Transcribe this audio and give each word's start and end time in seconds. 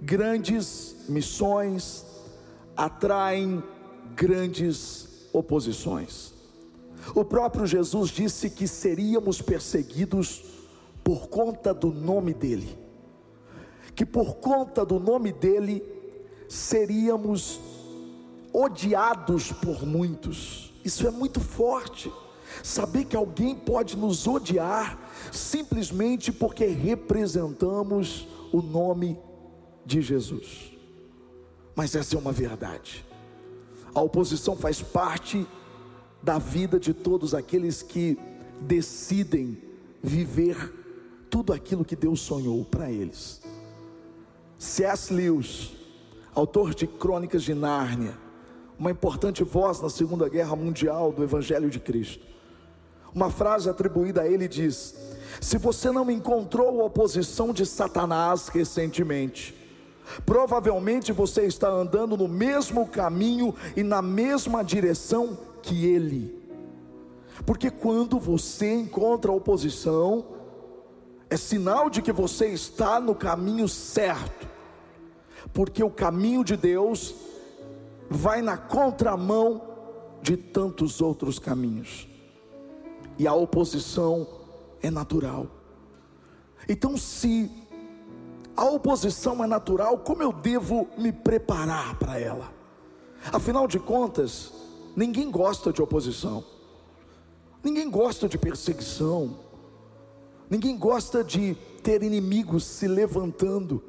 Grandes 0.00 0.96
missões 1.08 2.06
atraem 2.76 3.62
grandes 4.14 5.28
oposições. 5.32 6.32
O 7.14 7.24
próprio 7.24 7.66
Jesus 7.66 8.10
disse 8.10 8.50
que 8.50 8.68
seríamos 8.68 9.40
perseguidos 9.40 10.44
por 11.02 11.28
conta 11.28 11.72
do 11.72 11.92
nome 11.92 12.34
dEle, 12.34 12.78
que 13.94 14.04
por 14.04 14.36
conta 14.36 14.84
do 14.84 15.00
nome 15.00 15.32
dEle 15.32 15.82
seríamos 16.48 17.60
odiados 18.52 19.52
por 19.52 19.86
muitos. 19.86 20.72
Isso 20.84 21.06
é 21.06 21.10
muito 21.10 21.40
forte. 21.40 22.12
Saber 22.62 23.04
que 23.04 23.16
alguém 23.16 23.54
pode 23.54 23.96
nos 23.96 24.26
odiar 24.26 24.98
simplesmente 25.30 26.32
porque 26.32 26.66
representamos 26.66 28.26
o 28.52 28.62
nome 28.62 29.18
de 29.88 30.02
Jesus. 30.02 30.70
Mas 31.74 31.94
essa 31.94 32.14
é 32.14 32.18
uma 32.18 32.30
verdade. 32.30 33.04
A 33.94 34.02
oposição 34.02 34.54
faz 34.54 34.82
parte 34.82 35.46
da 36.22 36.38
vida 36.38 36.78
de 36.78 36.92
todos 36.92 37.34
aqueles 37.34 37.82
que 37.82 38.18
decidem 38.60 39.56
viver 40.02 40.74
tudo 41.30 41.54
aquilo 41.54 41.86
que 41.86 41.96
Deus 41.96 42.20
sonhou 42.20 42.64
para 42.66 42.90
eles. 42.90 43.40
C.S. 44.58 45.12
Lewis, 45.12 45.72
autor 46.34 46.74
de 46.74 46.86
Crônicas 46.86 47.42
de 47.42 47.54
Nárnia, 47.54 48.18
uma 48.78 48.90
importante 48.90 49.42
voz 49.42 49.80
na 49.80 49.88
Segunda 49.88 50.28
Guerra 50.28 50.54
Mundial 50.54 51.12
do 51.12 51.24
Evangelho 51.24 51.70
de 51.70 51.80
Cristo. 51.80 52.26
Uma 53.14 53.30
frase 53.30 53.70
atribuída 53.70 54.22
a 54.22 54.28
ele 54.28 54.46
diz: 54.46 54.94
Se 55.40 55.56
você 55.56 55.90
não 55.90 56.10
encontrou 56.10 56.82
a 56.82 56.84
oposição 56.84 57.54
de 57.54 57.64
Satanás 57.64 58.48
recentemente, 58.48 59.57
provavelmente 60.24 61.12
você 61.12 61.42
está 61.42 61.68
andando 61.68 62.16
no 62.16 62.28
mesmo 62.28 62.86
caminho 62.86 63.54
e 63.76 63.82
na 63.82 64.02
mesma 64.02 64.62
direção 64.62 65.38
que 65.62 65.86
ele. 65.86 66.36
Porque 67.46 67.70
quando 67.70 68.18
você 68.18 68.74
encontra 68.74 69.32
oposição, 69.32 70.24
é 71.30 71.36
sinal 71.36 71.90
de 71.90 72.02
que 72.02 72.12
você 72.12 72.48
está 72.48 72.98
no 73.00 73.14
caminho 73.14 73.68
certo, 73.68 74.48
porque 75.52 75.82
o 75.82 75.90
caminho 75.90 76.42
de 76.42 76.56
Deus 76.56 77.14
vai 78.08 78.40
na 78.40 78.56
contramão 78.56 79.62
de 80.22 80.36
tantos 80.36 81.00
outros 81.00 81.38
caminhos, 81.38 82.08
e 83.18 83.26
a 83.26 83.34
oposição 83.34 84.26
é 84.82 84.90
natural. 84.90 85.46
Então, 86.68 86.96
se 86.96 87.50
a 88.58 88.64
oposição 88.64 89.44
é 89.44 89.46
natural, 89.46 89.98
como 89.98 90.20
eu 90.20 90.32
devo 90.32 90.88
me 90.98 91.12
preparar 91.12 91.96
para 91.96 92.18
ela? 92.18 92.52
Afinal 93.32 93.68
de 93.68 93.78
contas, 93.78 94.52
ninguém 94.96 95.30
gosta 95.30 95.72
de 95.72 95.80
oposição, 95.80 96.44
ninguém 97.62 97.88
gosta 97.88 98.28
de 98.28 98.36
perseguição, 98.36 99.38
ninguém 100.50 100.76
gosta 100.76 101.22
de 101.22 101.54
ter 101.84 102.02
inimigos 102.02 102.64
se 102.64 102.88
levantando, 102.88 103.80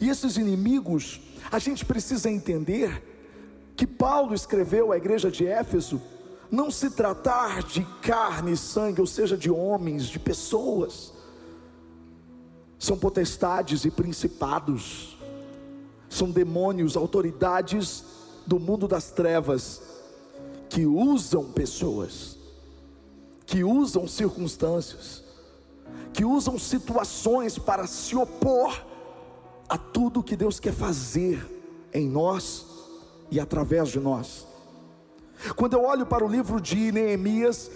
e 0.00 0.08
esses 0.08 0.36
inimigos, 0.36 1.20
a 1.52 1.60
gente 1.60 1.84
precisa 1.84 2.28
entender 2.28 3.70
que 3.76 3.86
Paulo 3.86 4.34
escreveu 4.34 4.90
à 4.90 4.96
igreja 4.96 5.30
de 5.30 5.46
Éfeso, 5.46 6.02
não 6.50 6.72
se 6.72 6.90
tratar 6.90 7.62
de 7.62 7.84
carne 8.02 8.50
e 8.50 8.56
sangue, 8.56 9.00
ou 9.00 9.06
seja, 9.06 9.36
de 9.36 9.48
homens, 9.48 10.06
de 10.06 10.18
pessoas, 10.18 11.12
são 12.82 12.98
potestades 12.98 13.84
e 13.84 13.92
principados, 13.92 15.16
são 16.08 16.28
demônios, 16.28 16.96
autoridades 16.96 18.04
do 18.44 18.58
mundo 18.58 18.88
das 18.88 19.12
trevas, 19.12 19.80
que 20.68 20.84
usam 20.84 21.44
pessoas, 21.44 22.36
que 23.46 23.62
usam 23.62 24.08
circunstâncias, 24.08 25.22
que 26.12 26.24
usam 26.24 26.58
situações 26.58 27.56
para 27.56 27.86
se 27.86 28.16
opor 28.16 28.84
a 29.68 29.78
tudo 29.78 30.20
que 30.20 30.34
Deus 30.34 30.58
quer 30.58 30.72
fazer 30.72 31.40
em 31.94 32.08
nós 32.08 32.66
e 33.30 33.38
através 33.38 33.90
de 33.90 34.00
nós. 34.00 34.44
Quando 35.54 35.74
eu 35.74 35.84
olho 35.84 36.04
para 36.04 36.24
o 36.24 36.28
livro 36.28 36.60
de 36.60 36.90
Neemias, 36.90 37.70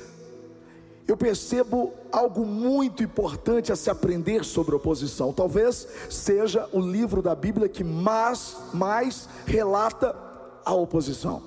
eu 1.06 1.16
percebo 1.16 1.92
algo 2.10 2.44
muito 2.44 3.02
importante 3.02 3.72
a 3.72 3.76
se 3.76 3.88
aprender 3.88 4.44
sobre 4.44 4.74
oposição. 4.74 5.32
Talvez 5.32 5.86
seja 6.10 6.68
o 6.72 6.80
livro 6.80 7.22
da 7.22 7.34
Bíblia 7.34 7.68
que 7.68 7.84
mais, 7.84 8.56
mais 8.72 9.28
relata 9.46 10.16
a 10.64 10.74
oposição. 10.74 11.42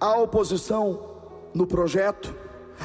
A 0.00 0.18
oposição 0.18 0.98
no 1.54 1.64
projeto, 1.64 2.34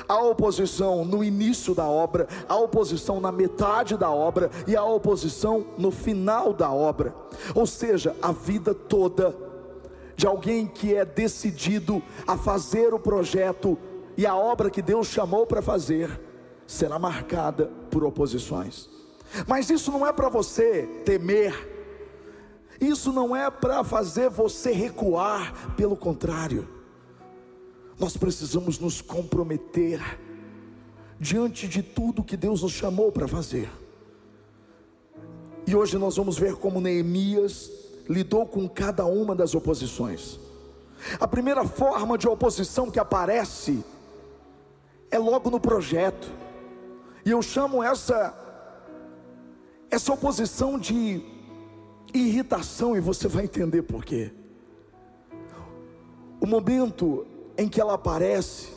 a 0.08 0.22
oposição 0.22 1.04
no 1.04 1.24
início 1.24 1.74
da 1.74 1.88
obra, 1.88 2.28
a 2.48 2.56
oposição 2.56 3.20
na 3.20 3.32
metade 3.32 3.98
da 3.98 4.12
obra 4.12 4.52
e 4.68 4.76
a 4.76 4.84
oposição 4.84 5.66
no 5.78 5.90
final 5.90 6.54
da 6.54 6.72
obra. 6.72 7.16
Ou 7.56 7.66
seja, 7.66 8.16
a 8.22 8.32
vida 8.32 8.74
toda 8.74 9.36
de 10.16 10.28
alguém 10.28 10.68
que 10.68 10.94
é 10.96 11.04
decidido 11.04 12.02
a 12.28 12.38
fazer 12.38 12.94
o 12.94 13.00
projeto 13.00 13.78
e 14.18 14.26
a 14.26 14.36
obra 14.36 14.70
que 14.70 14.82
Deus 14.82 15.08
chamou 15.08 15.46
para 15.46 15.62
fazer 15.62 16.20
será 16.66 16.98
marcada 16.98 17.72
por 17.90 18.04
oposições. 18.04 18.90
Mas 19.48 19.70
isso 19.70 19.92
não 19.92 20.06
é 20.06 20.14
para 20.14 20.30
você 20.30 20.84
temer, 21.04 21.54
isso 22.80 23.12
não 23.12 23.36
é 23.36 23.50
para 23.50 23.84
fazer 23.84 24.30
você 24.30 24.72
recuar, 24.72 25.76
pelo 25.76 25.96
contrário, 25.96 26.68
nós 28.00 28.18
precisamos 28.18 28.78
nos 28.80 29.02
comprometer 29.02 30.02
diante 31.20 31.68
de 31.68 31.82
tudo 31.82 32.24
que 32.24 32.36
Deus 32.36 32.62
nos 32.62 32.74
chamou 32.74 33.12
para 33.12 33.28
fazer. 33.28 33.70
E 35.66 35.76
hoje 35.76 35.98
nós 35.98 36.18
vamos 36.18 36.38
ver 36.38 36.56
como 36.56 36.82
Neemias 36.82 37.72
lidou 38.08 38.46
com 38.46 38.68
cada 38.70 39.06
uma 39.06 39.34
das 39.34 39.56
oposições. 39.56 40.40
A 41.20 41.28
primeira 41.28 41.66
forma 41.66 42.18
de 42.18 42.28
oposição 42.28 42.92
que 42.92 43.00
aparece 43.00 43.84
é 45.12 45.18
logo 45.18 45.50
no 45.50 45.60
projeto. 45.60 46.30
E 47.26 47.32
eu 47.32 47.42
chamo 47.42 47.84
essa 47.84 48.42
essa 49.90 50.12
oposição 50.14 50.78
de 50.78 51.22
irritação 52.14 52.98
e 52.98 53.00
você 53.00 53.28
vai 53.28 53.46
entender 53.46 53.84
por 53.84 54.04
quê. 54.04 54.32
O 56.40 56.46
momento 56.46 57.26
em 57.58 57.70
que 57.70 57.80
ela 57.80 57.94
aparece 57.94 58.74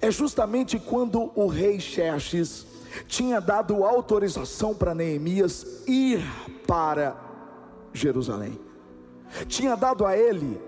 é 0.00 0.10
justamente 0.10 0.78
quando 0.78 1.30
o 1.34 1.46
rei 1.46 1.80
Xerxes 1.80 2.66
tinha 3.06 3.40
dado 3.40 3.84
autorização 3.84 4.74
para 4.74 4.94
Neemias 4.94 5.84
ir 5.86 6.22
para 6.66 7.16
Jerusalém. 7.92 8.58
Tinha 9.46 9.76
dado 9.76 10.04
a 10.04 10.16
ele 10.16 10.60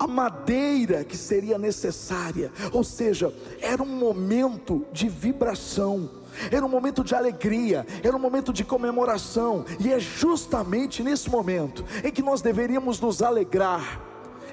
a 0.00 0.06
madeira 0.06 1.04
que 1.04 1.14
seria 1.14 1.58
necessária, 1.58 2.50
ou 2.72 2.82
seja, 2.82 3.34
era 3.60 3.82
um 3.82 3.86
momento 3.86 4.86
de 4.90 5.10
vibração, 5.10 6.08
era 6.50 6.64
um 6.64 6.70
momento 6.70 7.04
de 7.04 7.14
alegria, 7.14 7.86
era 8.02 8.16
um 8.16 8.18
momento 8.18 8.50
de 8.50 8.64
comemoração, 8.64 9.62
e 9.78 9.92
é 9.92 10.00
justamente 10.00 11.02
nesse 11.02 11.28
momento 11.28 11.84
em 12.02 12.10
que 12.10 12.22
nós 12.22 12.40
deveríamos 12.40 12.98
nos 12.98 13.20
alegrar, 13.20 14.00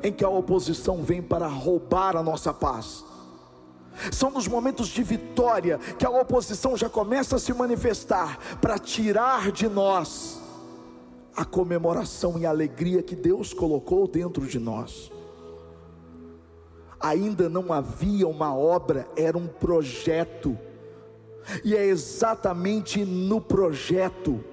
em 0.04 0.12
que 0.12 0.26
a 0.26 0.30
oposição 0.30 1.02
vem 1.02 1.22
para 1.22 1.48
roubar 1.48 2.18
a 2.18 2.22
nossa 2.22 2.54
paz. 2.54 3.06
São 4.12 4.30
nos 4.30 4.50
momentos 4.50 4.90
de 4.90 5.02
vitória 5.02 5.80
que 5.98 6.06
a 6.06 6.10
oposição 6.10 6.76
já 6.76 6.90
começa 6.90 7.38
a 7.38 7.40
se 7.40 7.54
manifestar 7.54 8.38
para 8.60 8.78
tirar 8.78 9.50
de 9.54 9.70
nós 9.70 10.42
a 11.34 11.46
comemoração 11.46 12.38
e 12.38 12.46
a 12.46 12.50
alegria 12.50 13.02
que 13.02 13.16
Deus 13.16 13.54
colocou 13.54 14.10
dentro 14.10 14.46
de 14.46 14.60
nós 14.60 15.16
ainda 17.00 17.48
não 17.50 17.72
havia 17.72 18.28
uma 18.28 18.56
obra, 18.56 19.08
era 19.16 19.38
um 19.38 19.48
projeto. 19.48 20.58
E 21.64 21.76
é 21.76 21.86
exatamente 21.86 23.06
no 23.06 23.40
projeto 23.40 24.44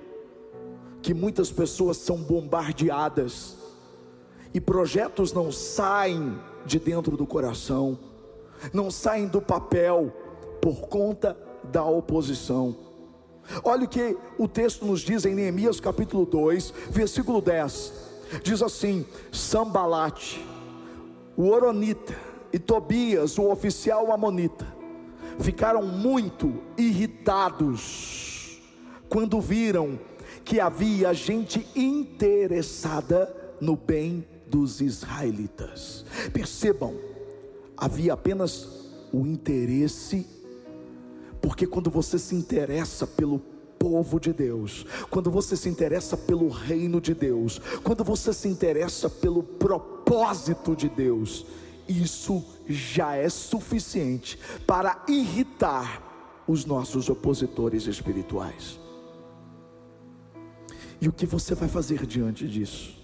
que 1.03 1.13
muitas 1.13 1.51
pessoas 1.51 1.97
são 1.97 2.17
bombardeadas. 2.17 3.57
E 4.53 4.61
projetos 4.61 5.33
não 5.33 5.51
saem 5.51 6.39
de 6.65 6.79
dentro 6.79 7.17
do 7.17 7.27
coração, 7.27 7.99
não 8.73 8.91
saem 8.91 9.27
do 9.27 9.43
papel 9.43 10.13
por 10.61 10.83
conta 10.89 11.37
da 11.65 11.85
oposição. 11.85 12.77
Olha 13.63 13.85
o 13.85 13.89
que 13.89 14.17
o 14.39 14.49
texto 14.49 14.87
nos 14.87 15.01
diz 15.01 15.25
em 15.25 15.35
Neemias 15.35 15.81
capítulo 15.81 16.25
2, 16.25 16.73
versículo 16.91 17.43
10. 17.43 17.93
Diz 18.43 18.63
assim: 18.63 19.05
Sambalate, 19.31 20.45
o 21.37 21.49
Oronita, 21.49 22.17
e 22.55 22.59
Tobias, 22.61 23.37
o 23.37 23.51
oficial 23.51 24.13
amonita, 24.13 24.65
ficaram 25.41 25.85
muito 25.85 26.55
irritados 26.79 28.61
quando 29.09 29.41
viram 29.41 29.99
que 30.45 30.61
havia 30.61 31.13
gente 31.13 31.67
interessada 31.75 33.35
no 33.61 33.75
bem 33.75 34.25
dos 34.47 34.81
israelitas. 34.81 36.05
Percebam, 36.33 36.95
havia 37.77 38.13
apenas 38.13 38.69
o 39.13 39.27
interesse, 39.27 40.25
porque 41.43 41.67
quando 41.67 41.91
você 41.91 42.21
se 42.21 42.37
interessa 42.37 43.05
pelo 43.05 43.41
povo 43.81 44.21
de 44.21 44.33
Deus, 44.33 44.87
quando 45.11 45.29
você 45.29 45.57
se 45.57 45.69
interessa 45.69 46.17
pelo 46.17 46.49
reino 46.49 47.01
de 47.01 47.15
Deus, 47.15 47.61
quando 47.83 48.05
você 48.05 48.33
se 48.33 48.47
interessa 48.47 49.11
pelo 49.11 49.43
propósito 49.43 50.77
de 50.77 50.89
Deus, 50.89 51.45
isso 51.89 52.45
já 52.69 53.15
é 53.17 53.29
suficiente 53.29 54.39
para 54.67 55.05
irritar 55.09 56.43
os 56.47 56.65
nossos 56.65 57.09
opositores 57.09 57.87
espirituais. 57.87 58.79
E 61.01 61.09
o 61.09 61.13
que 61.13 61.27
você 61.27 61.55
vai 61.55 61.69
fazer 61.69 62.07
diante 62.07 62.49
disso? 62.49 62.95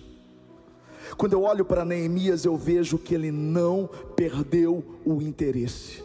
Quando 1.17 1.33
eu 1.33 1.43
olho 1.43 1.65
para 1.65 1.85
Neemias, 1.85 2.45
eu 2.45 2.57
vejo 2.57 2.97
que 2.97 3.15
ele 3.15 3.31
não 3.31 3.89
perdeu 4.17 5.01
o 5.05 5.21
interesse, 5.21 6.03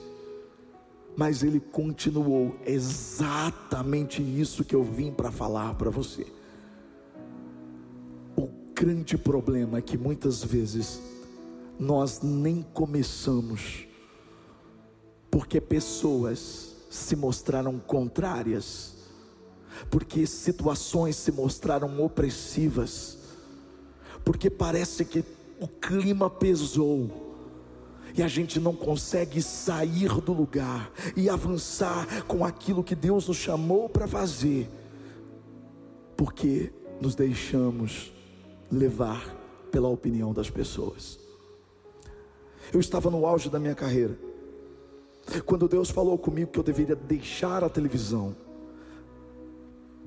mas 1.16 1.44
ele 1.44 1.60
continuou 1.60 2.56
exatamente 2.66 4.22
isso 4.22 4.66
que 4.66 4.76
eu 4.76 4.84
vim 4.84 5.12
para 5.12 5.32
falar 5.32 5.76
para 5.76 5.90
você. 5.90 6.26
O 8.36 8.50
grande 8.74 9.18
problema 9.18 9.78
é 9.78 9.82
que 9.82 9.98
muitas 9.98 10.44
vezes 10.44 11.00
nós 11.80 12.22
nem 12.22 12.62
começamos, 12.62 13.88
porque 15.30 15.60
pessoas 15.60 16.76
se 16.90 17.16
mostraram 17.16 17.78
contrárias, 17.80 18.96
porque 19.90 20.26
situações 20.26 21.16
se 21.16 21.32
mostraram 21.32 22.04
opressivas, 22.04 23.18
porque 24.24 24.50
parece 24.50 25.04
que 25.04 25.24
o 25.60 25.68
clima 25.68 26.30
pesou 26.30 27.26
e 28.18 28.24
a 28.24 28.28
gente 28.30 28.60
não 28.60 28.74
consegue 28.74 29.42
sair 29.42 30.22
do 30.22 30.32
lugar 30.32 30.90
e 31.18 31.30
avançar 31.30 32.24
com 32.26 32.46
aquilo 32.46 32.84
que 32.84 32.96
Deus 32.96 33.28
nos 33.28 33.38
chamou 33.38 33.90
para 33.90 34.08
fazer, 34.08 34.70
porque 36.16 36.72
nos 37.02 37.14
deixamos 37.14 38.14
levar 38.72 39.36
pela 39.70 39.90
opinião 39.90 40.34
das 40.34 40.50
pessoas. 40.50 41.25
Eu 42.74 42.80
estava 42.80 43.10
no 43.10 43.26
auge 43.26 43.50
da 43.50 43.60
minha 43.60 43.76
carreira, 43.76 44.18
quando 45.46 45.68
Deus 45.68 45.90
falou 45.90 46.18
comigo 46.18 46.52
que 46.52 46.60
eu 46.60 46.64
deveria 46.64 46.96
deixar 46.96 47.64
a 47.64 47.70
televisão 47.70 48.36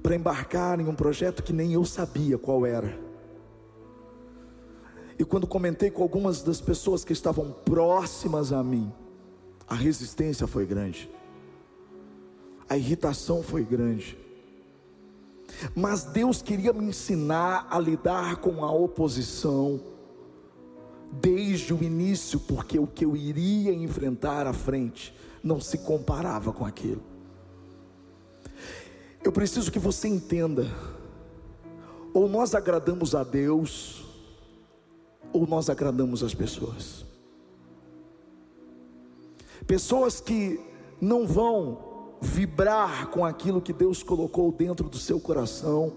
para 0.03 0.15
embarcar 0.15 0.81
em 0.81 0.87
um 0.87 0.95
projeto 0.95 1.43
que 1.43 1.53
nem 1.53 1.73
eu 1.73 1.85
sabia 1.85 2.39
qual 2.39 2.65
era. 2.65 2.99
E 5.19 5.25
quando 5.25 5.47
comentei 5.47 5.91
com 5.91 6.03
algumas 6.03 6.43
das 6.43 6.61
pessoas 6.61 7.05
que 7.05 7.13
estavam 7.13 7.53
próximas 7.65 8.53
a 8.53 8.63
mim, 8.63 8.93
a 9.67 9.75
resistência 9.75 10.47
foi 10.47 10.65
grande, 10.65 11.11
a 12.69 12.77
irritação 12.77 13.43
foi 13.43 13.65
grande. 13.65 14.17
Mas 15.75 16.05
Deus 16.05 16.41
queria 16.41 16.73
me 16.73 16.85
ensinar 16.85 17.67
a 17.69 17.79
lidar 17.81 18.37
com 18.37 18.65
a 18.65 18.71
oposição 18.71 19.81
desde 21.13 21.73
o 21.73 21.83
início, 21.83 22.39
porque 22.41 22.79
o 22.79 22.87
que 22.87 23.05
eu 23.05 23.17
iria 23.17 23.73
enfrentar 23.73 24.47
à 24.47 24.53
frente 24.53 25.15
não 25.43 25.61
se 25.61 25.79
comparava 25.79 26.53
com 26.53 26.65
aquilo. 26.65 27.03
Eu 29.25 29.33
preciso 29.33 29.71
que 29.71 29.79
você 29.79 30.09
entenda: 30.09 30.67
ou 32.13 32.29
nós 32.29 32.55
agradamos 32.55 33.15
a 33.15 33.25
Deus, 33.25 34.05
ou 35.33 35.47
nós 35.47 35.69
agradamos 35.69 36.23
as 36.23 36.35
pessoas. 36.35 37.05
Pessoas 39.67 40.21
que 40.21 40.61
não 41.01 41.27
vão 41.27 41.87
vibrar 42.21 43.09
com 43.11 43.25
aquilo 43.25 43.61
que 43.61 43.73
Deus 43.73 44.03
colocou 44.03 44.51
dentro 44.51 44.89
do 44.89 44.99
seu 44.99 45.21
coração, 45.21 45.93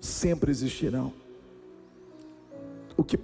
sempre 0.00 0.50
existirão. 0.50 1.23
O 2.96 3.02
que, 3.02 3.18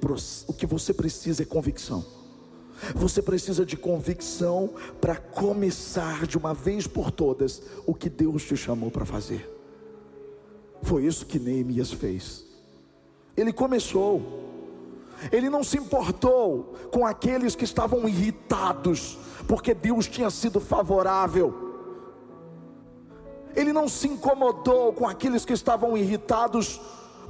o 0.47 0.53
que 0.53 0.67
você 0.67 0.93
precisa 0.93 1.43
é 1.43 1.47
convicção. 1.47 2.05
Você 2.95 3.21
precisa 3.21 3.65
de 3.65 3.77
convicção 3.77 4.71
para 5.01 5.17
começar 5.17 6.27
de 6.27 6.39
uma 6.39 6.55
vez 6.55 6.87
por 6.87 7.11
todas 7.11 7.63
o 7.87 7.95
que 7.95 8.09
Deus 8.09 8.43
te 8.43 8.57
chamou 8.57 8.91
para 8.91 9.05
fazer. 9.05 9.49
Foi 10.83 11.05
isso 11.05 11.27
que 11.27 11.39
Neemias 11.39 11.93
fez. 11.93 12.45
Ele 13.37 13.53
começou, 13.53 14.23
ele 15.31 15.51
não 15.51 15.63
se 15.63 15.77
importou 15.77 16.75
com 16.91 17.07
aqueles 17.07 17.55
que 17.55 17.65
estavam 17.65 18.09
irritados, 18.09 19.19
porque 19.47 19.75
Deus 19.75 20.07
tinha 20.07 20.31
sido 20.31 20.59
favorável. 20.59 21.69
Ele 23.55 23.73
não 23.73 23.89
se 23.89 24.09
incomodou 24.09 24.93
com 24.93 25.07
aqueles 25.07 25.45
que 25.45 25.53
estavam 25.53 25.97
irritados, 25.97 26.81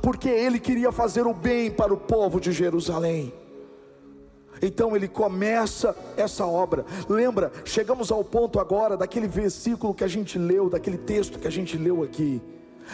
porque 0.02 0.28
ele 0.28 0.58
queria 0.58 0.90
fazer 0.90 1.26
o 1.26 1.34
bem 1.34 1.70
para 1.70 1.92
o 1.92 1.96
povo 1.96 2.40
de 2.40 2.52
Jerusalém. 2.52 3.32
Então 4.62 4.94
ele 4.94 5.08
começa 5.08 5.96
essa 6.16 6.46
obra. 6.46 6.84
Lembra, 7.08 7.50
chegamos 7.64 8.12
ao 8.12 8.22
ponto 8.22 8.60
agora 8.60 8.96
daquele 8.96 9.26
versículo 9.26 9.94
que 9.94 10.04
a 10.04 10.08
gente 10.08 10.38
leu, 10.38 10.68
daquele 10.68 10.98
texto 10.98 11.38
que 11.38 11.48
a 11.48 11.50
gente 11.50 11.78
leu 11.78 12.02
aqui, 12.02 12.42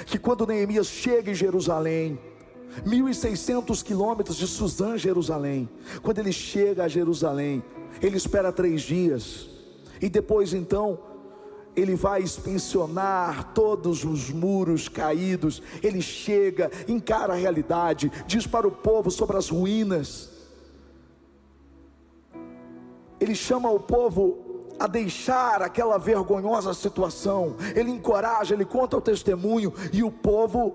que 0.07 0.19
quando 0.19 0.47
Neemias 0.47 0.87
chega 0.87 1.31
em 1.31 1.35
Jerusalém, 1.35 2.19
1.600 2.85 3.83
quilômetros 3.83 4.37
de 4.37 4.47
Suzã, 4.47 4.97
Jerusalém. 4.99 5.69
Quando 6.03 6.19
ele 6.19 6.33
chega 6.33 6.85
a 6.85 6.89
Jerusalém, 6.89 7.63
ele 8.03 8.17
espera 8.17 8.53
três 8.53 8.83
dias, 8.83 9.49
e 10.01 10.09
depois 10.09 10.53
então, 10.53 10.99
ele 11.77 11.95
vai 11.95 12.23
inspecionar 12.23 13.53
todos 13.53 14.03
os 14.03 14.31
muros 14.31 14.89
caídos. 14.89 15.63
Ele 15.83 16.01
chega, 16.01 16.71
encara 16.89 17.35
a 17.35 17.37
realidade, 17.37 18.11
diz 18.27 18.47
para 18.47 18.67
o 18.67 18.73
povo 18.73 19.11
sobre 19.11 19.37
as 19.37 19.51
ruínas. 19.51 20.31
Ele 23.21 23.35
chama 23.35 23.71
o 23.71 23.79
povo 23.79 24.39
a 24.79 24.87
deixar 24.87 25.61
aquela 25.63 25.99
vergonhosa 25.99 26.73
situação. 26.73 27.57
Ele 27.75 27.91
encoraja, 27.91 28.55
ele 28.55 28.65
conta 28.65 28.97
o 28.97 29.01
testemunho 29.01 29.73
e 29.93 30.03
o 30.03 30.11
povo 30.11 30.75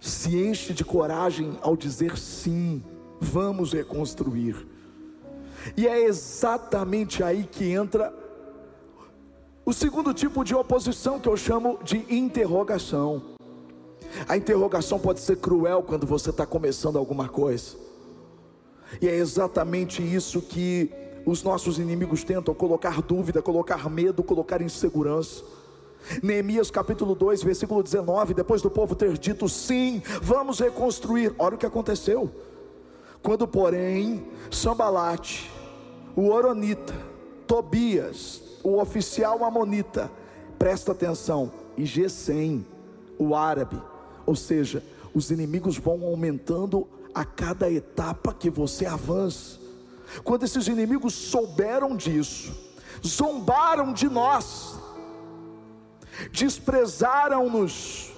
se 0.00 0.36
enche 0.36 0.74
de 0.74 0.84
coragem 0.84 1.58
ao 1.62 1.76
dizer 1.76 2.18
sim, 2.18 2.82
vamos 3.20 3.72
reconstruir. 3.72 4.66
E 5.76 5.86
é 5.86 6.04
exatamente 6.04 7.22
aí 7.22 7.44
que 7.44 7.70
entra 7.70 8.21
o 9.64 9.72
segundo 9.72 10.12
tipo 10.12 10.44
de 10.44 10.54
oposição 10.54 11.20
que 11.20 11.28
eu 11.28 11.36
chamo 11.36 11.78
de 11.82 12.04
interrogação. 12.12 13.22
A 14.28 14.36
interrogação 14.36 14.98
pode 14.98 15.20
ser 15.20 15.36
cruel 15.36 15.82
quando 15.82 16.06
você 16.06 16.30
está 16.30 16.44
começando 16.44 16.98
alguma 16.98 17.28
coisa, 17.28 17.76
e 19.00 19.08
é 19.08 19.14
exatamente 19.14 20.02
isso 20.02 20.42
que 20.42 20.90
os 21.24 21.42
nossos 21.42 21.78
inimigos 21.78 22.22
tentam: 22.24 22.54
colocar 22.54 23.00
dúvida, 23.00 23.40
colocar 23.40 23.88
medo, 23.88 24.22
colocar 24.22 24.60
insegurança. 24.60 25.42
Neemias 26.20 26.68
capítulo 26.68 27.14
2, 27.14 27.44
versículo 27.44 27.80
19, 27.80 28.34
depois 28.34 28.60
do 28.60 28.68
povo 28.68 28.94
ter 28.94 29.16
dito 29.16 29.48
sim, 29.48 30.02
vamos 30.20 30.58
reconstruir. 30.58 31.32
Olha 31.38 31.54
o 31.54 31.58
que 31.58 31.64
aconteceu. 31.64 32.28
Quando, 33.22 33.46
porém, 33.46 34.26
Sambalate, 34.50 35.48
o 36.16 36.28
Oronita, 36.28 36.92
Tobias, 37.46 38.42
o 38.62 38.78
oficial 38.80 39.44
Amonita, 39.44 40.10
presta 40.58 40.92
atenção, 40.92 41.52
e 41.76 41.84
Gesem, 41.84 42.66
o 43.18 43.34
árabe, 43.34 43.80
ou 44.26 44.36
seja, 44.36 44.82
os 45.14 45.30
inimigos 45.30 45.76
vão 45.76 46.04
aumentando 46.04 46.88
a 47.14 47.24
cada 47.24 47.70
etapa 47.70 48.32
que 48.32 48.48
você 48.48 48.86
avança. 48.86 49.60
Quando 50.24 50.44
esses 50.44 50.66
inimigos 50.66 51.14
souberam 51.14 51.96
disso, 51.96 52.52
zombaram 53.04 53.92
de 53.92 54.08
nós, 54.08 54.74
desprezaram-nos 56.30 58.12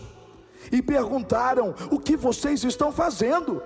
e 0.71 0.83
perguntaram: 0.83 1.75
O 1.91 1.99
que 1.99 2.17
vocês 2.17 2.65
estão 2.65 2.93
fazendo? 2.93 3.63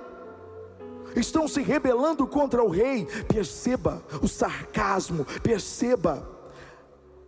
Estão 1.19 1.49
se 1.49 1.61
rebelando 1.61 2.27
contra 2.27 2.63
o 2.63 2.69
rei. 2.69 3.07
Perceba 3.27 4.03
o 4.23 4.29
sarcasmo, 4.29 5.25
perceba 5.43 6.29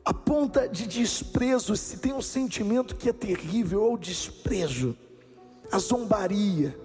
a 0.05 0.15
ponta 0.15 0.69
de 0.69 0.87
desprezo. 0.87 1.77
Se 1.77 1.99
tem 1.99 2.13
um 2.13 2.23
sentimento 2.23 2.97
que 2.97 3.09
é 3.09 3.13
terrível, 3.13 3.85
é 3.85 3.89
o 3.89 3.99
desprezo, 3.99 4.97
a 5.71 5.79
zombaria. 5.79 6.79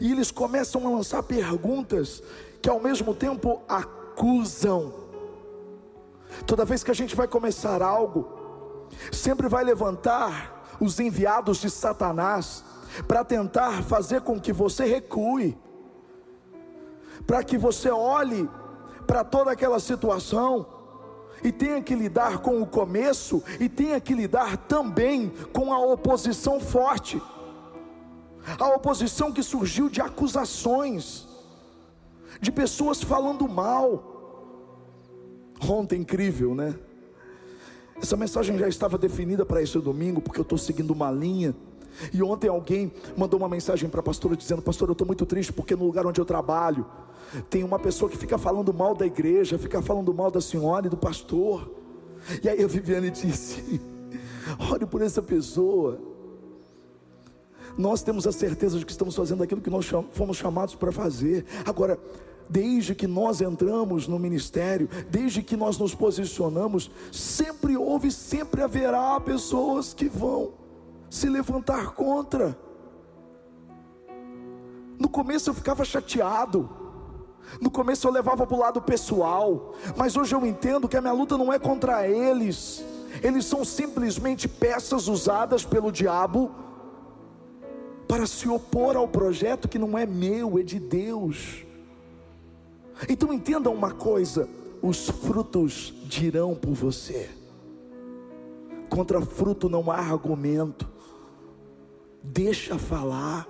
E 0.00 0.12
eles 0.12 0.30
começam 0.30 0.86
a 0.86 0.90
lançar 0.90 1.22
perguntas 1.22 2.22
que 2.60 2.68
ao 2.68 2.80
mesmo 2.80 3.14
tempo 3.14 3.62
acusam. 3.68 4.92
Toda 6.46 6.64
vez 6.64 6.84
que 6.84 6.90
a 6.90 6.94
gente 6.94 7.16
vai 7.16 7.26
começar 7.26 7.82
algo, 7.82 8.88
sempre 9.10 9.48
vai 9.48 9.64
levantar 9.64 10.76
os 10.80 11.00
enviados 11.00 11.58
de 11.58 11.70
Satanás 11.70 12.64
para 13.06 13.24
tentar 13.24 13.82
fazer 13.82 14.20
com 14.20 14.40
que 14.40 14.52
você 14.52 14.84
recue, 14.84 15.56
para 17.30 17.44
que 17.44 17.56
você 17.56 17.88
olhe 17.88 18.50
para 19.06 19.22
toda 19.22 19.52
aquela 19.52 19.78
situação 19.78 20.66
e 21.44 21.52
tenha 21.52 21.80
que 21.80 21.94
lidar 21.94 22.38
com 22.38 22.60
o 22.60 22.66
começo 22.66 23.40
e 23.60 23.68
tenha 23.68 24.00
que 24.00 24.12
lidar 24.12 24.56
também 24.56 25.32
com 25.52 25.72
a 25.72 25.78
oposição 25.78 26.58
forte. 26.58 27.22
A 28.58 28.74
oposição 28.74 29.30
que 29.30 29.44
surgiu 29.44 29.88
de 29.88 30.00
acusações, 30.00 31.28
de 32.40 32.50
pessoas 32.50 33.00
falando 33.00 33.48
mal. 33.48 34.74
Ontem 35.68 36.00
incrível, 36.00 36.52
né? 36.52 36.74
Essa 38.02 38.16
mensagem 38.16 38.58
já 38.58 38.66
estava 38.66 38.98
definida 38.98 39.46
para 39.46 39.62
esse 39.62 39.78
domingo, 39.78 40.20
porque 40.20 40.40
eu 40.40 40.42
estou 40.42 40.58
seguindo 40.58 40.90
uma 40.90 41.12
linha. 41.12 41.54
E 42.12 42.22
ontem 42.22 42.48
alguém 42.48 42.92
mandou 43.16 43.38
uma 43.38 43.48
mensagem 43.48 43.88
para 43.88 44.00
a 44.00 44.02
pastora 44.02 44.36
dizendo: 44.36 44.62
Pastor, 44.62 44.88
eu 44.88 44.92
estou 44.92 45.06
muito 45.06 45.26
triste 45.26 45.52
porque 45.52 45.74
no 45.74 45.84
lugar 45.84 46.06
onde 46.06 46.20
eu 46.20 46.24
trabalho 46.24 46.86
tem 47.48 47.62
uma 47.62 47.78
pessoa 47.78 48.10
que 48.10 48.16
fica 48.16 48.36
falando 48.38 48.72
mal 48.72 48.94
da 48.94 49.06
igreja, 49.06 49.58
fica 49.58 49.80
falando 49.80 50.12
mal 50.12 50.30
da 50.30 50.40
senhora 50.40 50.86
e 50.86 50.90
do 50.90 50.96
pastor. 50.96 51.70
E 52.42 52.48
aí 52.48 52.62
a 52.62 52.66
Viviane 52.66 53.10
disse: 53.10 53.80
Ore 54.70 54.86
por 54.86 55.02
essa 55.02 55.22
pessoa. 55.22 56.00
Nós 57.78 58.02
temos 58.02 58.26
a 58.26 58.32
certeza 58.32 58.78
de 58.78 58.84
que 58.84 58.90
estamos 58.90 59.14
fazendo 59.14 59.42
aquilo 59.42 59.60
que 59.60 59.70
nós 59.70 59.88
fomos 60.10 60.36
chamados 60.36 60.74
para 60.74 60.90
fazer. 60.90 61.46
Agora, 61.64 61.98
desde 62.48 62.96
que 62.96 63.06
nós 63.06 63.40
entramos 63.40 64.08
no 64.08 64.18
ministério, 64.18 64.88
desde 65.08 65.40
que 65.40 65.56
nós 65.56 65.78
nos 65.78 65.94
posicionamos, 65.94 66.90
sempre 67.12 67.76
houve, 67.76 68.10
sempre 68.10 68.60
haverá 68.60 69.20
pessoas 69.20 69.94
que 69.94 70.08
vão 70.08 70.59
se 71.10 71.28
levantar 71.28 71.90
contra. 71.90 72.56
No 74.98 75.08
começo 75.08 75.50
eu 75.50 75.54
ficava 75.54 75.84
chateado, 75.84 76.70
no 77.60 77.70
começo 77.70 78.06
eu 78.06 78.12
levava 78.12 78.46
para 78.46 78.56
o 78.56 78.60
lado 78.60 78.80
pessoal, 78.80 79.74
mas 79.96 80.16
hoje 80.16 80.34
eu 80.34 80.46
entendo 80.46 80.88
que 80.88 80.96
a 80.96 81.00
minha 81.00 81.12
luta 81.12 81.36
não 81.36 81.52
é 81.52 81.58
contra 81.58 82.06
eles, 82.08 82.84
eles 83.22 83.44
são 83.44 83.64
simplesmente 83.64 84.46
peças 84.46 85.08
usadas 85.08 85.64
pelo 85.64 85.90
diabo 85.90 86.52
para 88.06 88.26
se 88.26 88.48
opor 88.48 88.96
ao 88.96 89.08
projeto 89.08 89.68
que 89.68 89.78
não 89.78 89.98
é 89.98 90.06
meu, 90.06 90.58
é 90.58 90.62
de 90.62 90.78
Deus. 90.78 91.64
Então 93.08 93.32
entenda 93.32 93.70
uma 93.70 93.90
coisa: 93.90 94.48
os 94.82 95.08
frutos 95.08 95.94
dirão 96.04 96.54
por 96.54 96.72
você. 96.72 97.30
Contra 98.88 99.20
fruto 99.20 99.68
não 99.68 99.90
há 99.90 99.96
argumento. 99.96 100.88
Deixa 102.22 102.78
falar. 102.78 103.46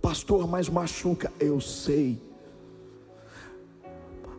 Pastor, 0.00 0.46
mas 0.48 0.68
machuca, 0.68 1.32
eu 1.38 1.60
sei. 1.60 2.22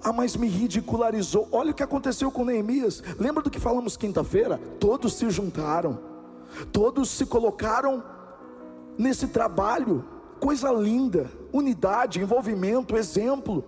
Ah, 0.04 0.12
mas 0.12 0.36
me 0.36 0.48
ridicularizou. 0.48 1.48
Olha 1.52 1.72
o 1.72 1.74
que 1.74 1.84
aconteceu 1.84 2.32
com 2.32 2.44
Neemias. 2.44 3.04
Lembra 3.20 3.44
do 3.44 3.50
que 3.50 3.60
falamos 3.60 3.96
quinta-feira? 3.96 4.60
Todos 4.80 5.14
se 5.14 5.30
juntaram, 5.30 6.00
todos 6.72 7.10
se 7.10 7.26
colocaram 7.26 8.04
nesse 8.98 9.28
trabalho. 9.28 10.04
Coisa 10.40 10.72
linda, 10.72 11.30
unidade, 11.54 12.20
envolvimento, 12.20 12.98
exemplo. 12.98 13.64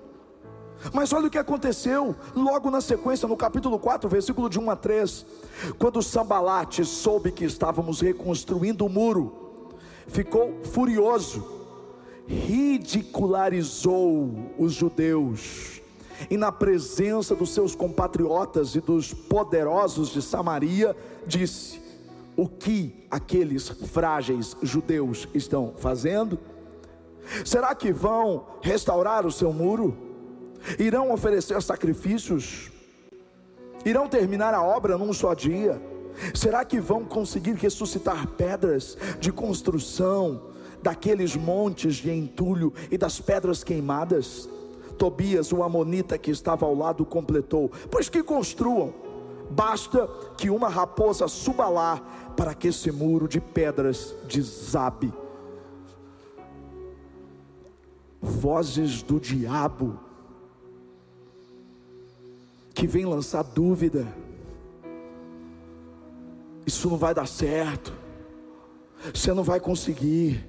Mas 0.92 1.14
olha 1.14 1.28
o 1.28 1.30
que 1.30 1.38
aconteceu 1.38 2.16
logo 2.36 2.72
na 2.72 2.82
sequência, 2.82 3.28
no 3.28 3.38
capítulo 3.38 3.78
4, 3.78 4.10
versículo 4.10 4.50
de 4.50 4.60
1 4.60 4.72
a 4.72 4.76
3. 4.76 5.26
Quando 5.78 6.02
Sambalate 6.02 6.84
soube 6.84 7.32
que 7.32 7.46
estávamos 7.46 8.02
reconstruindo 8.02 8.86
o 8.86 8.90
muro, 8.90 9.43
ficou 10.08 10.60
furioso, 10.64 11.46
ridicularizou 12.28 14.54
os 14.58 14.74
judeus, 14.74 15.82
e 16.30 16.38
na 16.38 16.52
presença 16.52 17.36
dos 17.36 17.54
seus 17.54 17.76
compatriotas 17.76 18.76
e 18.76 18.82
dos 18.82 19.14
poderosos 19.14 20.10
de 20.10 20.22
Samaria, 20.22 20.96
disse: 21.26 21.82
O 22.36 22.48
que 22.48 23.08
aqueles 23.10 23.70
frágeis 23.70 24.56
judeus 24.62 25.28
estão 25.34 25.74
fazendo? 25.78 26.38
Será 27.44 27.74
que 27.74 27.92
vão 27.92 28.46
restaurar 28.62 29.26
o 29.26 29.32
seu 29.32 29.52
muro? 29.52 30.14
irão 30.80 31.12
oferecer 31.12 31.62
sacrifícios, 31.62 32.72
irão 33.86 34.08
terminar 34.08 34.54
a 34.54 34.64
obra 34.64 34.98
num 34.98 35.14
só 35.14 35.34
dia. 35.34 35.82
Será 36.34 36.64
que 36.64 36.80
vão 36.80 37.04
conseguir 37.04 37.54
ressuscitar 37.54 38.28
pedras 38.28 38.98
de 39.20 39.32
construção 39.32 40.42
daqueles 40.82 41.36
montes 41.36 41.96
de 41.96 42.12
entulho 42.12 42.74
e 42.92 42.98
das 42.98 43.20
pedras 43.20 43.64
queimadas? 43.64 44.50
Tobias, 44.98 45.52
o 45.52 45.64
amonita 45.64 46.18
que 46.18 46.32
estava 46.32 46.66
ao 46.66 46.76
lado, 46.76 47.06
completou: 47.06 47.72
Pois 47.90 48.10
que 48.10 48.22
construam, 48.22 48.94
basta 49.50 50.08
que 50.38 50.50
uma 50.50 50.70
raposa 50.70 51.28
suba 51.28 51.68
lá 51.68 51.98
para 52.36 52.54
que 52.54 52.68
esse 52.68 52.92
muro 52.92 53.28
de 53.28 53.40
pedras 53.40 54.16
desabe. 54.28 55.14
Vozes 58.22 59.02
do 59.02 59.20
diabo 59.20 60.00
que 62.74 62.88
vem 62.88 63.06
lançar 63.06 63.44
dúvida. 63.44 64.08
Isso 66.66 66.90
não 66.90 66.98
vai 66.98 67.14
dar 67.14 67.28
certo. 67.28 67.94
Você 69.14 69.34
não 69.34 69.44
vai 69.44 69.60
conseguir. 69.60 70.46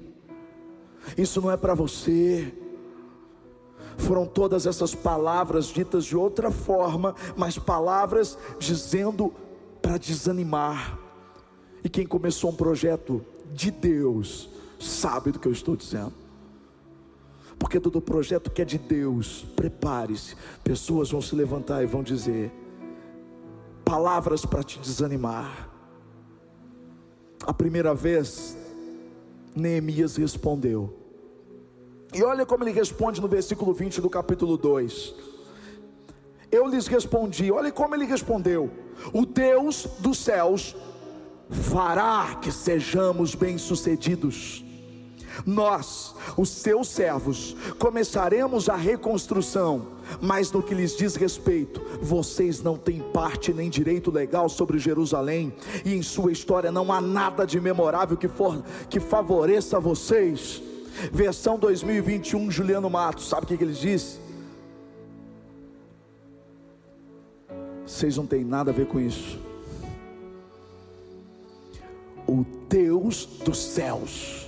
Isso 1.17 1.41
não 1.41 1.51
é 1.51 1.57
para 1.57 1.73
você. 1.73 2.53
Foram 3.97 4.25
todas 4.25 4.65
essas 4.65 4.93
palavras 4.93 5.67
ditas 5.67 6.05
de 6.05 6.17
outra 6.17 6.51
forma, 6.51 7.15
mas 7.35 7.57
palavras 7.57 8.37
dizendo 8.59 9.33
para 9.81 9.97
desanimar. 9.97 10.97
E 11.83 11.89
quem 11.89 12.05
começou 12.05 12.49
um 12.49 12.55
projeto 12.55 13.23
de 13.53 13.71
Deus 13.71 14.49
sabe 14.79 15.31
do 15.31 15.39
que 15.39 15.47
eu 15.47 15.51
estou 15.51 15.75
dizendo 15.75 16.25
porque 17.57 17.79
todo 17.79 18.01
projeto 18.01 18.51
que 18.51 18.61
é 18.61 18.65
de 18.65 18.77
Deus, 18.77 19.45
prepare-se, 19.55 20.35
pessoas 20.63 21.11
vão 21.11 21.21
se 21.21 21.35
levantar 21.35 21.83
e 21.83 21.85
vão 21.85 22.03
dizer 22.03 22.51
palavras 23.83 24.45
para 24.45 24.63
te 24.63 24.79
desanimar. 24.79 25.69
A 27.45 27.53
primeira 27.53 27.93
vez, 27.93 28.57
Neemias 29.55 30.15
respondeu, 30.17 30.97
e 32.11 32.23
olha 32.23 32.43
como 32.43 32.63
ele 32.63 32.71
responde 32.71 33.21
no 33.21 33.27
versículo 33.27 33.71
20 33.71 34.01
do 34.01 34.09
capítulo 34.09 34.57
2. 34.57 35.13
Eu 36.51 36.67
lhes 36.67 36.87
respondi, 36.87 37.51
olha 37.51 37.71
como 37.71 37.93
ele 37.93 38.05
respondeu: 38.05 38.71
O 39.13 39.27
Deus 39.27 39.87
dos 39.99 40.17
céus 40.17 40.75
fará 41.49 42.39
que 42.41 42.51
sejamos 42.51 43.35
bem-sucedidos 43.35 44.64
nós, 45.45 46.13
os 46.37 46.49
seus 46.49 46.87
servos, 46.87 47.55
começaremos 47.79 48.69
a 48.69 48.75
reconstrução, 48.75 49.87
mas 50.21 50.51
no 50.51 50.61
que 50.61 50.75
lhes 50.75 50.95
diz 50.95 51.15
respeito, 51.15 51.81
vocês 52.01 52.61
não 52.61 52.77
têm 52.77 53.01
parte 53.01 53.53
nem 53.53 53.69
direito 53.69 54.11
legal 54.11 54.47
sobre 54.47 54.77
Jerusalém, 54.77 55.53
e 55.83 55.93
em 55.93 56.01
sua 56.01 56.31
história 56.31 56.71
não 56.71 56.91
há 56.91 57.01
nada 57.01 57.45
de 57.45 57.59
memorável 57.59 58.15
que, 58.15 58.27
for, 58.27 58.63
que 58.89 58.99
favoreça 58.99 59.79
vocês. 59.79 60.61
Versão 61.11 61.57
2021, 61.57 62.49
Juliano 62.49 62.89
Matos, 62.89 63.27
sabe 63.27 63.43
o 63.43 63.47
que, 63.47 63.57
que 63.57 63.63
ele 63.63 63.73
diz? 63.73 64.19
Vocês 67.85 68.17
não 68.17 68.25
têm 68.25 68.43
nada 68.43 68.71
a 68.71 68.73
ver 68.73 68.87
com 68.87 68.99
isso. 68.99 69.39
O 72.27 72.43
Deus 72.67 73.25
dos 73.25 73.59
céus 73.59 74.44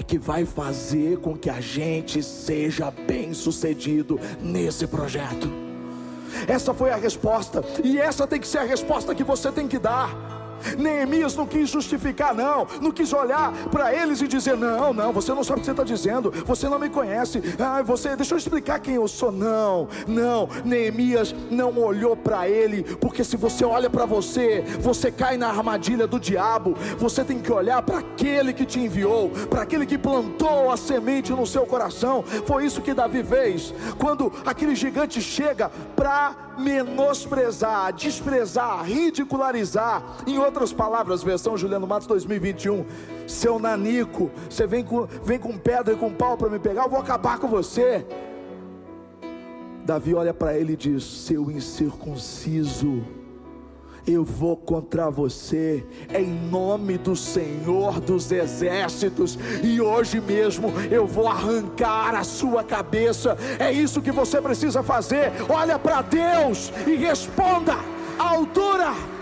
é 0.00 0.02
que 0.02 0.18
vai 0.18 0.46
fazer 0.46 1.18
com 1.18 1.36
que 1.36 1.50
a 1.50 1.60
gente 1.60 2.22
seja 2.22 2.90
bem 2.90 3.34
sucedido 3.34 4.18
nesse 4.40 4.86
projeto. 4.86 5.46
Essa 6.48 6.72
foi 6.72 6.90
a 6.90 6.96
resposta, 6.96 7.62
e 7.84 7.98
essa 7.98 8.26
tem 8.26 8.40
que 8.40 8.48
ser 8.48 8.58
a 8.58 8.64
resposta 8.64 9.14
que 9.14 9.22
você 9.22 9.52
tem 9.52 9.68
que 9.68 9.78
dar. 9.78 10.39
Neemias 10.78 11.34
não 11.34 11.46
quis 11.46 11.68
justificar, 11.68 12.34
não, 12.34 12.66
não 12.80 12.90
quis 12.90 13.12
olhar 13.12 13.52
para 13.70 13.94
eles 13.94 14.20
e 14.20 14.28
dizer: 14.28 14.56
Não, 14.56 14.92
não, 14.92 15.12
você 15.12 15.32
não 15.32 15.44
sabe 15.44 15.58
o 15.58 15.60
que 15.60 15.66
você 15.66 15.70
está 15.72 15.84
dizendo, 15.84 16.30
você 16.44 16.68
não 16.68 16.78
me 16.78 16.88
conhece, 16.88 17.42
ah, 17.58 17.82
você, 17.82 18.16
deixa 18.16 18.34
eu 18.34 18.38
explicar 18.38 18.78
quem 18.80 18.94
eu 18.94 19.08
sou. 19.08 19.30
Não, 19.30 19.88
não, 20.06 20.48
Neemias 20.64 21.34
não 21.50 21.78
olhou 21.78 22.16
para 22.16 22.48
ele, 22.48 22.82
porque 22.96 23.22
se 23.24 23.36
você 23.36 23.64
olha 23.64 23.88
para 23.88 24.04
você, 24.04 24.64
você 24.80 25.10
cai 25.10 25.36
na 25.36 25.48
armadilha 25.48 26.06
do 26.06 26.18
diabo. 26.18 26.74
Você 26.98 27.24
tem 27.24 27.38
que 27.38 27.52
olhar 27.52 27.82
para 27.82 27.98
aquele 27.98 28.52
que 28.52 28.64
te 28.64 28.80
enviou, 28.80 29.30
para 29.48 29.62
aquele 29.62 29.86
que 29.86 29.98
plantou 29.98 30.70
a 30.70 30.76
semente 30.76 31.32
no 31.32 31.46
seu 31.46 31.66
coração. 31.66 32.22
Foi 32.46 32.64
isso 32.64 32.82
que 32.82 32.94
Davi 32.94 33.22
fez, 33.22 33.72
quando 33.98 34.32
aquele 34.44 34.74
gigante 34.74 35.20
chega 35.20 35.70
para 35.94 36.50
menosprezar, 36.58 37.92
desprezar, 37.92 38.84
ridicularizar, 38.84 40.02
em 40.26 40.38
outras 40.50 40.72
palavras, 40.72 41.22
versão 41.22 41.56
Juliano 41.56 41.86
Matos 41.86 42.08
2021, 42.08 42.84
seu 43.26 43.58
nanico, 43.58 44.30
você 44.48 44.66
vem 44.66 44.84
com, 44.84 45.06
vem 45.24 45.38
com 45.38 45.56
pedra 45.56 45.94
e 45.94 45.96
com 45.96 46.12
pau 46.12 46.36
para 46.36 46.50
me 46.50 46.58
pegar, 46.58 46.84
eu 46.84 46.90
vou 46.90 46.98
acabar 46.98 47.38
com 47.38 47.46
você. 47.46 48.04
Davi 49.84 50.12
olha 50.12 50.34
para 50.34 50.58
ele 50.58 50.72
e 50.72 50.76
diz: 50.76 51.04
Seu 51.04 51.50
incircunciso, 51.50 53.02
eu 54.06 54.24
vou 54.24 54.56
contra 54.56 55.08
você, 55.08 55.86
em 56.12 56.26
nome 56.50 56.98
do 56.98 57.14
Senhor 57.14 58.00
dos 58.00 58.32
Exércitos, 58.32 59.38
e 59.62 59.80
hoje 59.80 60.20
mesmo 60.20 60.72
eu 60.90 61.06
vou 61.06 61.28
arrancar 61.28 62.16
a 62.16 62.24
sua 62.24 62.64
cabeça. 62.64 63.38
É 63.58 63.72
isso 63.72 64.02
que 64.02 64.10
você 64.10 64.40
precisa 64.40 64.82
fazer. 64.82 65.30
Olha 65.48 65.78
para 65.78 66.02
Deus 66.02 66.72
e 66.86 66.96
responda 66.96 67.76
à 68.18 68.30
altura. 68.30 69.19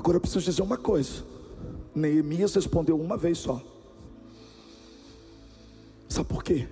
Agora 0.00 0.16
eu 0.16 0.20
preciso 0.22 0.46
dizer 0.46 0.62
uma 0.62 0.78
coisa. 0.78 1.22
Neemias 1.94 2.54
respondeu 2.54 2.98
uma 2.98 3.18
vez 3.18 3.36
só. 3.36 3.62
Sabe 6.08 6.26
por 6.26 6.42
quê? 6.42 6.66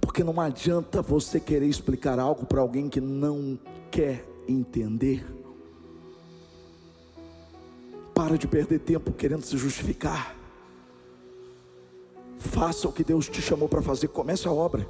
Porque 0.00 0.24
não 0.24 0.40
adianta 0.40 1.02
você 1.02 1.38
querer 1.38 1.66
explicar 1.66 2.18
algo 2.18 2.46
para 2.46 2.62
alguém 2.62 2.88
que 2.88 3.02
não 3.02 3.58
quer 3.90 4.26
entender. 4.48 5.26
Para 8.14 8.38
de 8.38 8.48
perder 8.48 8.78
tempo 8.78 9.12
querendo 9.12 9.42
se 9.42 9.58
justificar. 9.58 10.34
Faça 12.38 12.88
o 12.88 12.92
que 12.92 13.04
Deus 13.04 13.28
te 13.28 13.42
chamou 13.42 13.68
para 13.68 13.82
fazer. 13.82 14.08
Comece 14.08 14.48
a 14.48 14.52
obra. 14.52 14.88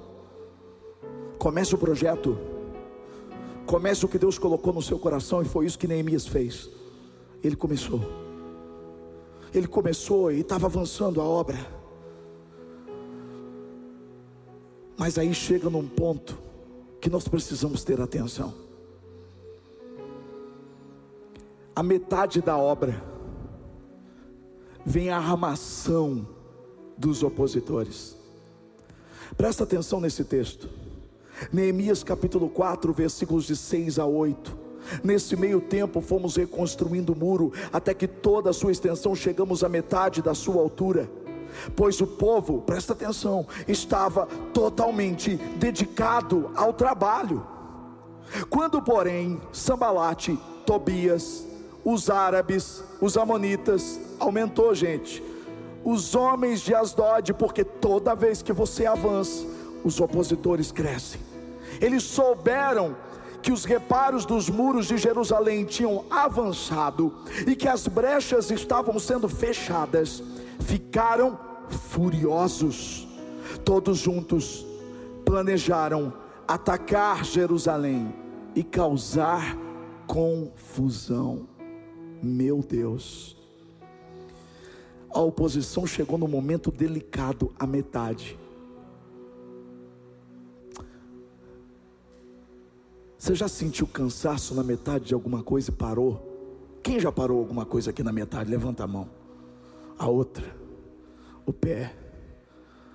Comece 1.40 1.74
o 1.74 1.78
projeto. 1.78 2.38
Comece 3.68 4.02
o 4.06 4.08
que 4.08 4.18
Deus 4.18 4.38
colocou 4.38 4.72
no 4.72 4.80
seu 4.80 4.98
coração. 4.98 5.42
E 5.42 5.44
foi 5.44 5.66
isso 5.66 5.78
que 5.78 5.86
Neemias 5.86 6.26
fez. 6.26 6.70
Ele 7.44 7.54
começou. 7.54 8.00
Ele 9.52 9.68
começou 9.68 10.32
e 10.32 10.40
estava 10.40 10.64
avançando 10.64 11.20
a 11.20 11.24
obra. 11.24 11.58
Mas 14.96 15.18
aí 15.18 15.34
chega 15.34 15.68
num 15.68 15.86
ponto 15.86 16.38
que 16.98 17.10
nós 17.10 17.28
precisamos 17.28 17.84
ter 17.84 18.00
atenção. 18.00 18.54
A 21.76 21.82
metade 21.82 22.40
da 22.40 22.56
obra 22.56 23.04
vem 24.84 25.10
a 25.10 25.18
armação 25.18 26.26
dos 26.96 27.22
opositores. 27.22 28.16
Presta 29.36 29.64
atenção 29.64 30.00
nesse 30.00 30.24
texto. 30.24 30.87
Neemias 31.52 32.02
capítulo 32.02 32.48
4, 32.48 32.92
versículos 32.92 33.44
de 33.44 33.56
6 33.56 33.98
a 33.98 34.06
8. 34.06 34.56
Nesse 35.04 35.36
meio 35.36 35.60
tempo 35.60 36.00
fomos 36.00 36.36
reconstruindo 36.36 37.12
o 37.12 37.16
muro 37.16 37.52
até 37.72 37.92
que 37.92 38.06
toda 38.06 38.50
a 38.50 38.52
sua 38.52 38.72
extensão 38.72 39.14
chegamos 39.14 39.62
à 39.62 39.68
metade 39.68 40.22
da 40.22 40.34
sua 40.34 40.60
altura 40.62 41.08
pois 41.74 42.00
o 42.00 42.06
povo, 42.06 42.62
presta 42.62 42.92
atenção, 42.92 43.46
estava 43.66 44.26
totalmente 44.52 45.36
dedicado 45.56 46.50
ao 46.54 46.72
trabalho. 46.72 47.46
Quando, 48.50 48.82
porém, 48.82 49.40
Sambalate, 49.52 50.38
Tobias, 50.66 51.46
os 51.84 52.10
árabes, 52.10 52.82
os 53.00 53.16
amonitas, 53.16 53.98
aumentou, 54.18 54.74
gente, 54.74 55.22
os 55.84 56.14
homens 56.14 56.60
de 56.60 56.74
Asdod, 56.74 57.32
porque 57.34 57.64
toda 57.64 58.14
vez 58.14 58.42
que 58.42 58.52
você 58.52 58.84
avança, 58.84 59.46
os 59.84 60.00
opositores 60.00 60.70
crescem. 60.70 61.27
Eles 61.80 62.02
souberam 62.02 62.96
que 63.42 63.52
os 63.52 63.64
reparos 63.64 64.24
dos 64.24 64.48
muros 64.48 64.86
de 64.86 64.96
Jerusalém 64.96 65.64
tinham 65.64 66.04
avançado 66.10 67.14
e 67.46 67.54
que 67.54 67.68
as 67.68 67.86
brechas 67.86 68.50
estavam 68.50 68.98
sendo 68.98 69.28
fechadas, 69.28 70.22
ficaram 70.60 71.38
furiosos, 71.68 73.06
todos 73.64 73.98
juntos 73.98 74.66
planejaram 75.24 76.12
atacar 76.46 77.24
Jerusalém 77.24 78.14
e 78.54 78.62
causar 78.62 79.56
confusão. 80.06 81.46
Meu 82.22 82.60
Deus, 82.60 83.36
a 85.10 85.20
oposição 85.20 85.86
chegou 85.86 86.18
no 86.18 86.26
momento 86.26 86.70
delicado, 86.70 87.52
a 87.58 87.66
metade. 87.66 88.38
Você 93.28 93.34
já 93.34 93.46
sentiu 93.46 93.86
cansaço 93.86 94.54
na 94.54 94.64
metade 94.64 95.04
de 95.04 95.12
alguma 95.12 95.42
coisa 95.42 95.68
e 95.68 95.74
parou? 95.74 96.80
Quem 96.82 96.98
já 96.98 97.12
parou 97.12 97.38
alguma 97.38 97.66
coisa 97.66 97.90
aqui 97.90 98.02
na 98.02 98.10
metade? 98.10 98.50
Levanta 98.50 98.84
a 98.84 98.86
mão. 98.86 99.06
A 99.98 100.08
outra 100.08 100.56
o 101.44 101.52
pé, 101.52 101.94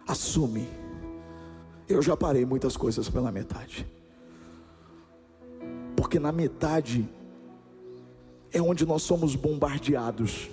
assume. 0.08 0.68
Eu 1.88 2.02
já 2.02 2.18
parei 2.18 2.48
muitas 2.48 2.76
coisas 2.76 3.08
pela 3.08 3.32
metade, 3.32 3.86
porque 5.96 6.18
na 6.18 6.32
metade 6.32 7.08
é 8.52 8.60
onde 8.60 8.88
nós 8.88 9.04
somos 9.04 9.36
bombardeados. 9.36 10.50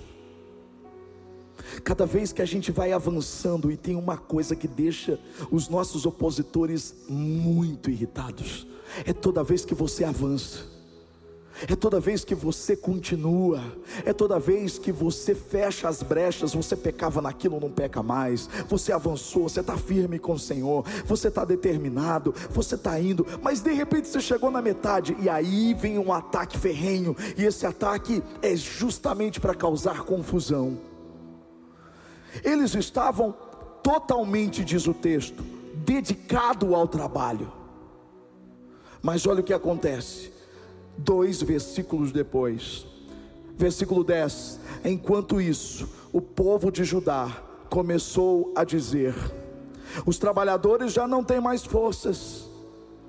Cada 1.83 2.05
vez 2.05 2.31
que 2.31 2.43
a 2.43 2.45
gente 2.45 2.71
vai 2.71 2.91
avançando, 2.91 3.71
e 3.71 3.77
tem 3.77 3.95
uma 3.95 4.15
coisa 4.15 4.55
que 4.55 4.67
deixa 4.67 5.19
os 5.49 5.67
nossos 5.69 6.05
opositores 6.05 6.93
muito 7.09 7.89
irritados, 7.89 8.67
é 9.05 9.13
toda 9.13 9.43
vez 9.43 9.65
que 9.65 9.73
você 9.73 10.03
avança. 10.03 10.71
É 11.67 11.75
toda 11.75 11.99
vez 11.99 12.23
que 12.23 12.33
você 12.33 12.75
continua, 12.75 13.61
é 14.03 14.13
toda 14.13 14.39
vez 14.39 14.79
que 14.79 14.91
você 14.91 15.35
fecha 15.35 15.87
as 15.87 16.01
brechas, 16.01 16.53
você 16.53 16.75
pecava 16.75 17.21
naquilo, 17.21 17.59
não 17.59 17.69
peca 17.69 18.01
mais, 18.01 18.49
você 18.67 18.91
avançou, 18.91 19.47
você 19.47 19.59
está 19.59 19.77
firme 19.77 20.17
com 20.17 20.33
o 20.33 20.39
Senhor, 20.39 20.83
você 21.05 21.27
está 21.27 21.45
determinado, 21.45 22.33
você 22.49 22.75
está 22.75 22.99
indo, 22.99 23.27
mas 23.43 23.61
de 23.61 23.73
repente 23.73 24.07
você 24.07 24.19
chegou 24.19 24.49
na 24.49 24.61
metade, 24.61 25.15
e 25.19 25.29
aí 25.29 25.73
vem 25.75 25.99
um 25.99 26.11
ataque 26.11 26.57
ferrenho, 26.57 27.15
e 27.37 27.43
esse 27.43 27.65
ataque 27.65 28.23
é 28.41 28.55
justamente 28.55 29.39
para 29.39 29.53
causar 29.53 30.03
confusão. 30.03 30.79
Eles 32.43 32.73
estavam 32.73 33.35
totalmente, 33.83 34.63
diz 34.63 34.87
o 34.87 34.93
texto, 34.93 35.43
dedicado 35.75 36.73
ao 36.73 36.87
trabalho, 36.87 37.51
mas 39.01 39.25
olha 39.25 39.41
o 39.41 39.43
que 39.43 39.53
acontece 39.53 40.31
dois 40.97 41.41
versículos 41.41 42.11
depois. 42.11 42.85
Versículo 43.57 44.03
10: 44.03 44.59
Enquanto 44.85 45.41
isso, 45.41 45.89
o 46.11 46.21
povo 46.21 46.71
de 46.71 46.83
Judá 46.83 47.43
começou 47.69 48.51
a 48.55 48.63
dizer: 48.63 49.15
Os 50.05 50.17
trabalhadores 50.17 50.93
já 50.93 51.07
não 51.07 51.23
têm 51.23 51.39
mais 51.39 51.65
forças, 51.65 52.49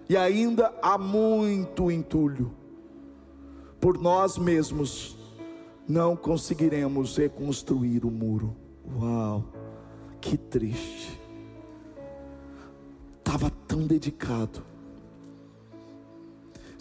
e 0.08 0.16
ainda 0.16 0.72
há 0.82 0.96
muito 0.96 1.90
entulho. 1.90 2.52
Por 3.80 3.98
nós 3.98 4.38
mesmos 4.38 5.16
não 5.88 6.14
conseguiremos 6.14 7.16
reconstruir 7.16 8.04
o 8.04 8.10
muro. 8.10 8.56
Uau, 9.00 9.44
que 10.20 10.36
triste. 10.36 11.20
Estava 13.18 13.50
tão 13.66 13.86
dedicado 13.86 14.71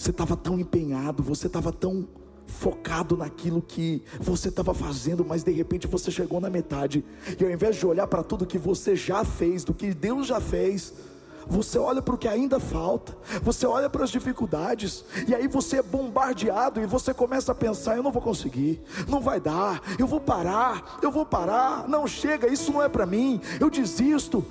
você 0.01 0.09
estava 0.09 0.35
tão 0.35 0.59
empenhado, 0.59 1.21
você 1.21 1.45
estava 1.45 1.71
tão 1.71 2.07
focado 2.47 3.15
naquilo 3.15 3.61
que 3.61 4.03
você 4.19 4.49
estava 4.49 4.73
fazendo, 4.73 5.23
mas 5.23 5.43
de 5.43 5.51
repente 5.51 5.85
você 5.85 6.09
chegou 6.09 6.41
na 6.41 6.49
metade, 6.49 7.05
e 7.39 7.45
ao 7.45 7.51
invés 7.51 7.75
de 7.75 7.85
olhar 7.85 8.07
para 8.07 8.23
tudo 8.23 8.47
que 8.47 8.57
você 8.57 8.95
já 8.95 9.23
fez, 9.23 9.63
do 9.63 9.75
que 9.75 9.93
Deus 9.93 10.25
já 10.25 10.41
fez, 10.41 10.91
você 11.45 11.77
olha 11.77 12.01
para 12.01 12.15
o 12.15 12.17
que 12.17 12.27
ainda 12.27 12.59
falta, 12.59 13.15
você 13.43 13.67
olha 13.67 13.91
para 13.91 14.03
as 14.03 14.09
dificuldades, 14.09 15.05
e 15.27 15.35
aí 15.35 15.47
você 15.47 15.77
é 15.77 15.83
bombardeado 15.83 16.81
e 16.81 16.87
você 16.87 17.13
começa 17.13 17.51
a 17.51 17.55
pensar: 17.55 17.95
eu 17.95 18.01
não 18.01 18.11
vou 18.11 18.23
conseguir, 18.23 18.81
não 19.07 19.21
vai 19.21 19.39
dar, 19.39 19.83
eu 19.99 20.07
vou 20.07 20.19
parar, 20.19 20.97
eu 21.03 21.11
vou 21.11 21.27
parar, 21.27 21.87
não 21.87 22.07
chega, 22.07 22.51
isso 22.51 22.71
não 22.71 22.81
é 22.81 22.89
para 22.89 23.05
mim, 23.05 23.39
eu 23.59 23.69
desisto. 23.69 24.43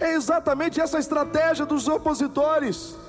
É 0.00 0.14
exatamente 0.14 0.80
essa 0.80 0.98
estratégia 0.98 1.64
dos 1.64 1.86
opositores. 1.86 3.03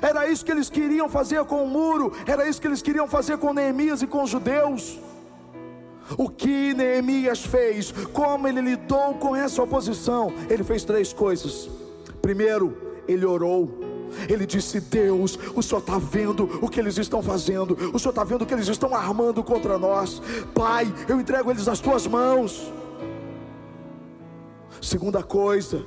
Era 0.00 0.28
isso 0.28 0.44
que 0.44 0.52
eles 0.52 0.70
queriam 0.70 1.08
fazer 1.08 1.44
com 1.44 1.64
o 1.64 1.68
muro, 1.68 2.12
era 2.26 2.48
isso 2.48 2.60
que 2.60 2.66
eles 2.66 2.82
queriam 2.82 3.08
fazer 3.08 3.38
com 3.38 3.52
Neemias 3.52 4.02
e 4.02 4.06
com 4.06 4.22
os 4.22 4.30
judeus. 4.30 4.98
O 6.16 6.28
que 6.28 6.74
Neemias 6.74 7.44
fez, 7.44 7.92
como 8.12 8.48
ele 8.48 8.60
lidou 8.60 9.14
com 9.14 9.34
essa 9.34 9.62
oposição, 9.62 10.32
ele 10.48 10.64
fez 10.64 10.84
três 10.84 11.12
coisas. 11.12 11.68
Primeiro, 12.20 12.76
ele 13.06 13.24
orou. 13.24 13.78
Ele 14.28 14.44
disse: 14.44 14.80
Deus, 14.80 15.38
o 15.54 15.62
Senhor 15.62 15.80
está 15.80 15.98
vendo 15.98 16.58
o 16.60 16.68
que 16.68 16.80
eles 16.80 16.98
estão 16.98 17.22
fazendo, 17.22 17.76
o 17.94 17.98
Senhor 17.98 18.10
está 18.10 18.24
vendo 18.24 18.42
o 18.42 18.46
que 18.46 18.54
eles 18.54 18.66
estão 18.66 18.94
armando 18.94 19.42
contra 19.44 19.78
nós. 19.78 20.20
Pai, 20.52 20.92
eu 21.08 21.20
entrego 21.20 21.50
eles 21.50 21.66
nas 21.66 21.78
tuas 21.78 22.06
mãos. 22.08 22.72
Segunda 24.80 25.22
coisa, 25.22 25.84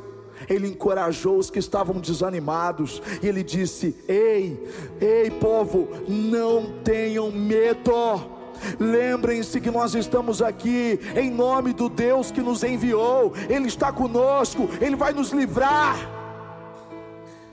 ele 0.49 0.67
encorajou 0.67 1.37
os 1.37 1.49
que 1.49 1.59
estavam 1.59 1.99
desanimados, 1.99 3.01
e 3.21 3.27
ele 3.27 3.43
disse: 3.43 3.95
Ei, 4.07 4.67
ei, 4.99 5.31
povo, 5.31 5.89
não 6.07 6.73
tenham 6.83 7.31
medo. 7.31 8.33
Lembrem-se 8.79 9.59
que 9.59 9.69
nós 9.69 9.93
estamos 9.93 10.41
aqui 10.41 10.99
em 11.15 11.29
nome 11.29 11.73
do 11.73 11.89
Deus 11.89 12.31
que 12.31 12.41
nos 12.41 12.63
enviou, 12.63 13.33
Ele 13.49 13.67
está 13.67 13.91
conosco, 13.91 14.69
Ele 14.79 14.95
vai 14.95 15.11
nos 15.11 15.31
livrar. 15.31 15.97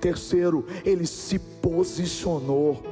Terceiro, 0.01 0.65
ele 0.85 1.07
se 1.07 1.39
posicionou 1.39 2.83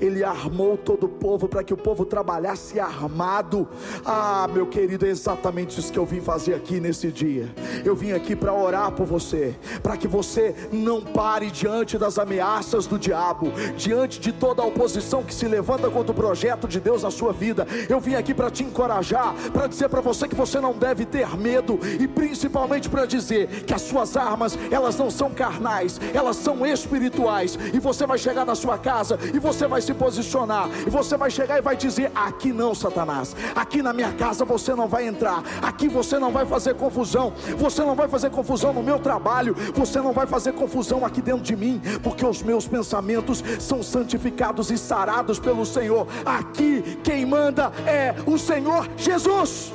ele 0.00 0.24
armou 0.24 0.76
todo 0.76 1.04
o 1.04 1.08
povo 1.08 1.48
para 1.48 1.62
que 1.62 1.72
o 1.72 1.76
povo 1.76 2.04
trabalhasse 2.04 2.78
armado. 2.80 3.68
Ah, 4.04 4.48
meu 4.52 4.66
querido, 4.66 5.06
é 5.06 5.08
exatamente 5.08 5.78
isso 5.78 5.92
que 5.92 5.98
eu 5.98 6.06
vim 6.06 6.20
fazer 6.20 6.54
aqui 6.54 6.80
nesse 6.80 7.10
dia. 7.10 7.52
Eu 7.84 7.94
vim 7.94 8.12
aqui 8.12 8.34
para 8.34 8.52
orar 8.52 8.92
por 8.92 9.06
você, 9.06 9.54
para 9.82 9.96
que 9.96 10.08
você 10.08 10.54
não 10.72 11.00
pare 11.00 11.50
diante 11.50 11.98
das 11.98 12.18
ameaças 12.18 12.86
do 12.86 12.98
diabo, 12.98 13.52
diante 13.76 14.20
de 14.20 14.32
toda 14.32 14.62
a 14.62 14.66
oposição 14.66 15.22
que 15.22 15.34
se 15.34 15.46
levanta 15.46 15.90
contra 15.90 16.12
o 16.12 16.14
projeto 16.14 16.66
de 16.66 16.80
Deus 16.80 17.02
na 17.02 17.10
sua 17.10 17.32
vida. 17.32 17.66
Eu 17.88 18.00
vim 18.00 18.14
aqui 18.14 18.34
para 18.34 18.50
te 18.50 18.62
encorajar, 18.64 19.34
para 19.52 19.66
dizer 19.66 19.88
para 19.88 20.00
você 20.00 20.26
que 20.26 20.34
você 20.34 20.60
não 20.60 20.72
deve 20.72 21.04
ter 21.04 21.28
medo 21.36 21.78
e 22.00 22.08
principalmente 22.08 22.88
para 22.88 23.06
dizer 23.06 23.64
que 23.64 23.74
as 23.74 23.82
suas 23.82 24.16
armas, 24.16 24.58
elas 24.70 24.96
não 24.96 25.10
são 25.10 25.30
carnais, 25.30 26.00
elas 26.14 26.36
são 26.36 26.66
espirituais. 26.66 27.58
E 27.72 27.78
você 27.78 28.06
vai 28.06 28.18
chegar 28.18 28.44
na 28.44 28.54
sua 28.54 28.78
casa 28.78 29.18
e 29.32 29.38
você 29.38 29.66
vai 29.68 29.80
se 29.80 29.94
posicionar, 29.94 30.68
e 30.86 30.90
você 30.90 31.16
vai 31.16 31.30
chegar 31.30 31.58
e 31.58 31.62
vai 31.62 31.76
dizer: 31.76 32.10
Aqui 32.14 32.52
não, 32.52 32.74
Satanás, 32.74 33.36
aqui 33.54 33.82
na 33.82 33.92
minha 33.92 34.12
casa 34.12 34.44
você 34.44 34.74
não 34.74 34.88
vai 34.88 35.06
entrar, 35.06 35.42
aqui 35.62 35.88
você 35.88 36.18
não 36.18 36.32
vai 36.32 36.46
fazer 36.46 36.74
confusão, 36.74 37.32
você 37.56 37.82
não 37.82 37.94
vai 37.94 38.08
fazer 38.08 38.30
confusão 38.30 38.72
no 38.72 38.82
meu 38.82 38.98
trabalho, 38.98 39.54
você 39.74 40.00
não 40.00 40.12
vai 40.12 40.26
fazer 40.26 40.52
confusão 40.52 41.04
aqui 41.04 41.22
dentro 41.22 41.42
de 41.42 41.56
mim, 41.56 41.80
porque 42.02 42.24
os 42.24 42.42
meus 42.42 42.66
pensamentos 42.66 43.44
são 43.60 43.82
santificados 43.82 44.70
e 44.70 44.78
sarados 44.78 45.38
pelo 45.38 45.64
Senhor. 45.64 46.06
Aqui 46.24 46.98
quem 47.04 47.26
manda 47.26 47.72
é 47.86 48.14
o 48.26 48.38
Senhor 48.38 48.88
Jesus. 48.96 49.72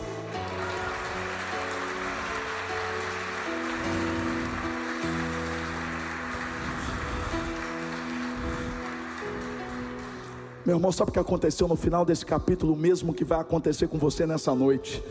Meu 10.66 10.78
irmão, 10.78 10.94
sabe 10.94 11.10
o 11.10 11.14
que 11.14 11.20
aconteceu 11.20 11.68
no 11.68 11.76
final 11.76 12.06
desse 12.06 12.26
capítulo, 12.26 12.74
mesmo 12.74 13.14
que 13.14 13.26
vai 13.26 13.40
acontecer 13.40 13.88
com 13.88 13.98
você 13.98 14.26
nessa 14.26 14.56
noite? 14.56 15.04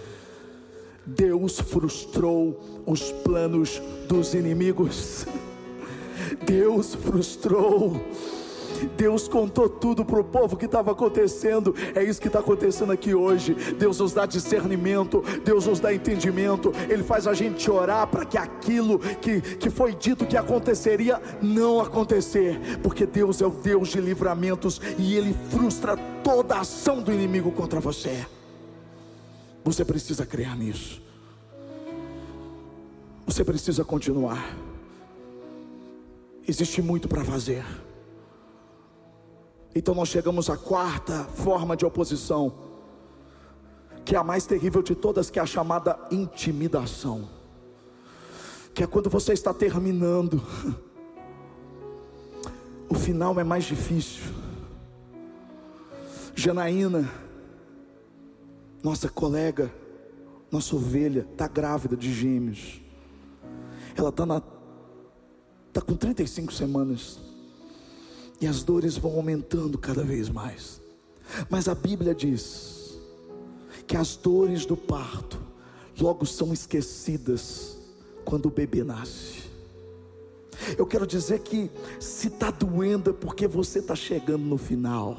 Deus 1.05 1.61
frustrou 1.61 2.59
os 2.87 3.12
planos 3.12 3.83
dos 4.09 4.33
inimigos. 4.33 5.27
Deus 6.47 6.95
frustrou 6.95 8.01
Deus 8.97 9.29
contou 9.29 9.68
tudo 9.68 10.05
para 10.05 10.21
o 10.21 10.25
povo 10.25 10.57
que 10.57 10.66
estava 10.66 10.92
acontecendo. 10.92 11.75
É 11.95 12.03
isso 12.03 12.21
que 12.21 12.27
está 12.27 12.40
acontecendo 12.40 12.92
aqui 12.92 13.14
hoje. 13.14 13.55
Deus 13.79 13.99
nos 13.99 14.12
dá 14.12 14.27
discernimento, 14.27 15.23
Deus 15.45 15.66
nos 15.66 15.81
dá 15.81 15.92
entendimento. 15.92 16.73
Ele 16.88 17.03
faz 17.03 17.27
a 17.27 17.35
gente 17.35 17.71
orar 17.71 18.07
para 18.07 18.25
que 18.25 18.38
aquilo 18.38 18.99
que, 18.99 19.40
que 19.40 19.71
foi 19.71 19.95
dito 19.95 20.27
que 20.27 20.37
aconteceria 20.37 21.21
não 21.40 21.81
acontecer, 21.81 22.79
porque 22.83 23.07
Deus 23.07 23.40
é 23.40 23.47
o 23.47 23.51
Deus 23.51 23.88
de 23.88 24.01
livramentos 24.01 24.81
e 24.99 25.14
Ele 25.14 25.35
frustra 25.51 25.97
toda 26.23 26.57
a 26.57 26.61
ação 26.61 27.03
do 27.03 27.12
inimigo 27.12 27.51
contra 27.53 27.81
você. 27.81 28.27
Você 29.64 29.85
precisa 29.85 30.27
crer 30.27 30.57
nisso. 30.57 31.01
Você 33.27 33.45
precisa 33.45 33.85
continuar. 33.85 34.57
Existe 36.47 36.83
muito 36.83 37.09
para 37.09 37.25
fazer. 37.25 37.64
Então 39.74 39.94
nós 39.94 40.08
chegamos 40.08 40.50
à 40.50 40.56
quarta 40.56 41.24
forma 41.24 41.76
de 41.76 41.85
oposição, 41.85 42.52
que 44.04 44.14
é 44.14 44.18
a 44.18 44.24
mais 44.24 44.44
terrível 44.44 44.82
de 44.82 44.94
todas, 44.94 45.30
que 45.30 45.38
é 45.38 45.42
a 45.42 45.46
chamada 45.46 45.98
intimidação. 46.11 47.28
Que 48.74 48.82
é 48.82 48.87
quando 48.87 49.08
você 49.08 49.32
está 49.32 49.52
terminando. 49.52 50.42
O 52.88 52.94
final 52.94 53.40
é 53.40 53.44
mais 53.44 53.64
difícil. 53.64 54.22
Janaína, 56.35 57.11
nossa 58.82 59.08
colega, 59.08 59.72
nossa 60.50 60.76
ovelha, 60.76 61.26
está 61.32 61.48
grávida 61.48 61.96
de 61.96 62.12
gêmeos. 62.12 62.82
Ela 63.96 64.11
está 64.11 64.26
na. 64.26 64.42
Está 65.68 65.80
com 65.80 65.94
35 65.94 66.52
semanas. 66.52 67.18
E 68.42 68.46
as 68.48 68.64
dores 68.64 68.96
vão 68.98 69.14
aumentando 69.14 69.78
cada 69.78 70.02
vez 70.02 70.28
mais. 70.28 70.81
Mas 71.48 71.68
a 71.68 71.76
Bíblia 71.76 72.12
diz 72.12 72.98
que 73.87 73.96
as 73.96 74.16
dores 74.16 74.66
do 74.66 74.76
parto 74.76 75.40
logo 76.00 76.26
são 76.26 76.52
esquecidas 76.52 77.78
quando 78.24 78.46
o 78.46 78.50
bebê 78.50 78.83
nasce. 78.83 79.42
Eu 80.76 80.85
quero 80.85 81.07
dizer 81.07 81.38
que 81.38 81.70
se 82.00 82.26
está 82.26 82.50
doendo 82.50 83.11
é 83.11 83.12
porque 83.12 83.46
você 83.46 83.78
está 83.78 83.94
chegando 83.94 84.44
no 84.44 84.59
final. 84.59 85.16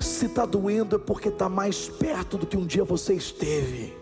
Se 0.00 0.26
está 0.26 0.44
doendo 0.44 0.96
é 0.96 0.98
porque 0.98 1.28
está 1.28 1.48
mais 1.48 1.88
perto 1.88 2.36
do 2.36 2.44
que 2.44 2.56
um 2.56 2.66
dia 2.66 2.82
você 2.82 3.14
esteve. 3.14 3.96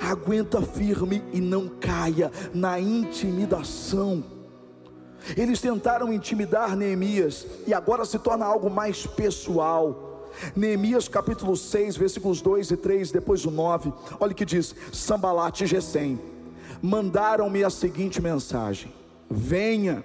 Aguenta 0.00 0.60
firme 0.60 1.22
e 1.32 1.40
não 1.40 1.68
caia 1.68 2.32
na 2.52 2.80
intimidação 2.80 4.41
eles 5.36 5.60
tentaram 5.60 6.12
intimidar 6.12 6.76
Neemias 6.76 7.46
e 7.66 7.74
agora 7.74 8.04
se 8.04 8.18
torna 8.18 8.44
algo 8.44 8.70
mais 8.70 9.06
pessoal. 9.06 10.30
Neemias 10.56 11.08
capítulo 11.08 11.56
6, 11.56 11.96
versículos 11.96 12.40
2 12.40 12.70
e 12.70 12.76
3, 12.76 13.12
depois 13.12 13.44
o 13.44 13.50
9. 13.50 13.92
Olha 14.18 14.32
o 14.32 14.34
que 14.34 14.44
diz: 14.44 14.74
Sambalat 14.92 15.60
e 15.60 15.66
Gesem 15.66 16.18
mandaram-me 16.82 17.62
a 17.62 17.70
seguinte 17.70 18.20
mensagem: 18.20 18.92
Venha, 19.30 20.04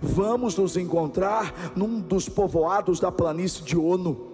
vamos 0.00 0.56
nos 0.56 0.76
encontrar 0.76 1.72
num 1.76 2.00
dos 2.00 2.28
povoados 2.28 2.98
da 2.98 3.12
planície 3.12 3.62
de 3.62 3.76
Ono. 3.76 4.32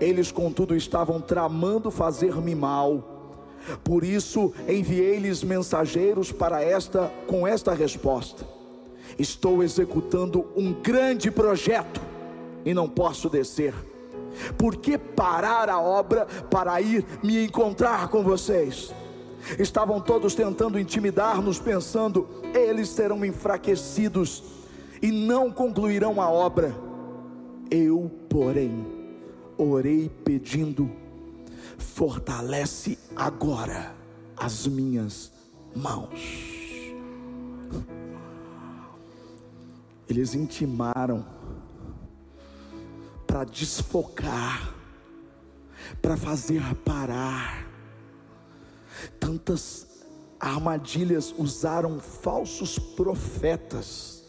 Eles, 0.00 0.32
contudo, 0.32 0.74
estavam 0.74 1.20
tramando 1.20 1.90
fazer-me 1.90 2.54
mal. 2.54 3.12
Por 3.82 4.04
isso 4.04 4.52
enviei-lhes 4.68 5.42
mensageiros 5.42 6.30
para 6.32 6.62
esta 6.62 7.12
com 7.26 7.46
esta 7.46 7.72
resposta: 7.72 8.46
Estou 9.18 9.62
executando 9.62 10.46
um 10.56 10.72
grande 10.72 11.30
projeto 11.30 12.00
e 12.64 12.74
não 12.74 12.88
posso 12.88 13.28
descer. 13.28 13.74
Por 14.58 14.76
que 14.76 14.98
parar 14.98 15.70
a 15.70 15.80
obra 15.80 16.26
para 16.50 16.80
ir 16.80 17.04
me 17.22 17.44
encontrar 17.44 18.08
com 18.08 18.22
vocês? 18.22 18.92
Estavam 19.58 20.00
todos 20.00 20.34
tentando 20.34 20.78
intimidar-nos, 20.78 21.58
pensando, 21.58 22.28
eles 22.52 22.88
serão 22.88 23.24
enfraquecidos 23.24 24.42
e 25.00 25.12
não 25.12 25.50
concluirão 25.50 26.20
a 26.20 26.28
obra. 26.28 26.74
Eu, 27.70 28.10
porém, 28.28 28.84
orei 29.56 30.10
pedindo, 30.24 30.90
fortalece 31.78 32.98
agora 33.14 33.94
as 34.36 34.66
minhas 34.66 35.32
mãos. 35.74 36.55
Eles 40.08 40.34
intimaram 40.34 41.24
para 43.26 43.44
desfocar, 43.44 44.74
para 46.00 46.16
fazer 46.16 46.62
parar. 46.76 47.66
Tantas 49.18 50.04
armadilhas 50.38 51.34
usaram 51.36 51.98
falsos 51.98 52.78
profetas 52.78 54.24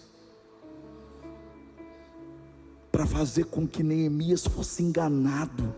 para 2.91 3.05
fazer 3.05 3.45
com 3.45 3.67
que 3.67 3.83
Neemias 3.83 4.45
fosse 4.45 4.81
enganado. 4.81 5.75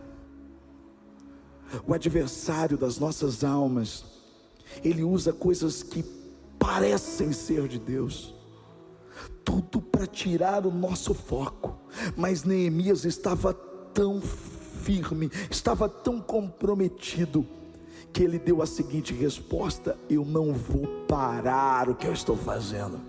O 1.85 1.93
adversário 1.93 2.77
das 2.77 2.97
nossas 2.97 3.43
almas, 3.43 4.05
ele 4.83 5.03
usa 5.03 5.33
coisas 5.33 5.83
que 5.83 6.03
parecem 6.57 7.31
ser 7.33 7.67
de 7.67 7.77
Deus 7.77 8.38
tudo 9.43 9.81
para 9.81 10.05
tirar 10.05 10.65
o 10.65 10.71
nosso 10.71 11.13
foco. 11.13 11.77
Mas 12.15 12.43
Neemias 12.43 13.05
estava 13.05 13.53
tão 13.53 14.21
firme, 14.21 15.31
estava 15.49 15.89
tão 15.89 16.19
comprometido, 16.21 17.45
que 18.11 18.23
ele 18.23 18.39
deu 18.39 18.61
a 18.61 18.65
seguinte 18.65 19.13
resposta: 19.13 19.97
Eu 20.09 20.25
não 20.25 20.53
vou 20.53 20.87
parar 21.07 21.89
o 21.89 21.95
que 21.95 22.07
eu 22.07 22.13
estou 22.13 22.35
fazendo. 22.35 22.99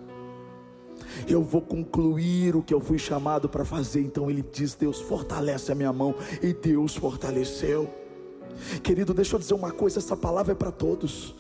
Eu 1.26 1.42
vou 1.42 1.60
concluir 1.60 2.54
o 2.54 2.62
que 2.62 2.72
eu 2.72 2.80
fui 2.80 2.98
chamado 2.98 3.48
para 3.48 3.64
fazer. 3.64 4.00
Então 4.00 4.30
ele 4.30 4.42
diz: 4.42 4.74
Deus 4.74 5.00
fortalece 5.00 5.72
a 5.72 5.74
minha 5.74 5.92
mão. 5.92 6.14
E 6.42 6.52
Deus 6.52 6.96
fortaleceu. 6.96 7.88
Querido, 8.82 9.14
deixa 9.14 9.36
eu 9.36 9.40
dizer 9.40 9.54
uma 9.54 9.70
coisa: 9.70 9.98
essa 9.98 10.16
palavra 10.16 10.52
é 10.52 10.54
para 10.54 10.70
todos. 10.70 11.34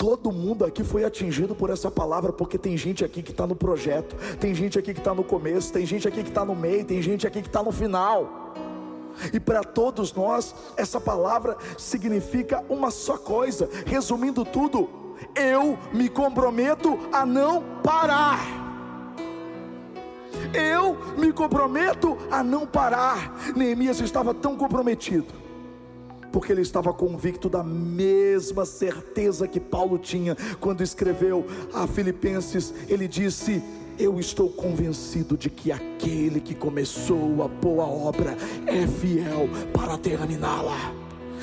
Todo 0.00 0.32
mundo 0.32 0.64
aqui 0.64 0.82
foi 0.82 1.04
atingido 1.04 1.54
por 1.54 1.68
essa 1.68 1.90
palavra, 1.90 2.32
porque 2.32 2.56
tem 2.56 2.74
gente 2.74 3.04
aqui 3.04 3.22
que 3.22 3.32
está 3.32 3.46
no 3.46 3.54
projeto, 3.54 4.16
tem 4.38 4.54
gente 4.54 4.78
aqui 4.78 4.94
que 4.94 4.98
está 4.98 5.12
no 5.12 5.22
começo, 5.22 5.70
tem 5.70 5.84
gente 5.84 6.08
aqui 6.08 6.22
que 6.22 6.30
está 6.30 6.42
no 6.42 6.56
meio, 6.56 6.86
tem 6.86 7.02
gente 7.02 7.26
aqui 7.26 7.42
que 7.42 7.48
está 7.48 7.62
no 7.62 7.70
final. 7.70 8.54
E 9.30 9.38
para 9.38 9.62
todos 9.62 10.14
nós, 10.14 10.54
essa 10.74 10.98
palavra 10.98 11.54
significa 11.76 12.64
uma 12.66 12.90
só 12.90 13.18
coisa, 13.18 13.68
resumindo 13.84 14.42
tudo, 14.42 14.88
eu 15.34 15.78
me 15.92 16.08
comprometo 16.08 16.98
a 17.12 17.26
não 17.26 17.62
parar. 17.82 18.40
Eu 20.54 20.96
me 21.18 21.30
comprometo 21.30 22.16
a 22.30 22.42
não 22.42 22.66
parar. 22.66 23.52
Neemias 23.54 24.00
estava 24.00 24.32
tão 24.32 24.56
comprometido 24.56 25.49
porque 26.32 26.52
ele 26.52 26.62
estava 26.62 26.92
convicto 26.92 27.48
da 27.48 27.62
mesma 27.62 28.64
certeza 28.64 29.48
que 29.48 29.60
Paulo 29.60 29.98
tinha 29.98 30.36
quando 30.58 30.82
escreveu 30.82 31.44
a 31.72 31.86
Filipenses. 31.86 32.72
Ele 32.88 33.08
disse: 33.08 33.62
Eu 33.98 34.18
estou 34.18 34.48
convencido 34.48 35.36
de 35.36 35.50
que 35.50 35.72
aquele 35.72 36.40
que 36.40 36.54
começou 36.54 37.42
a 37.42 37.48
boa 37.48 37.84
obra 37.84 38.36
é 38.66 38.86
fiel 38.86 39.48
para 39.72 39.98
terminá-la. 39.98 40.94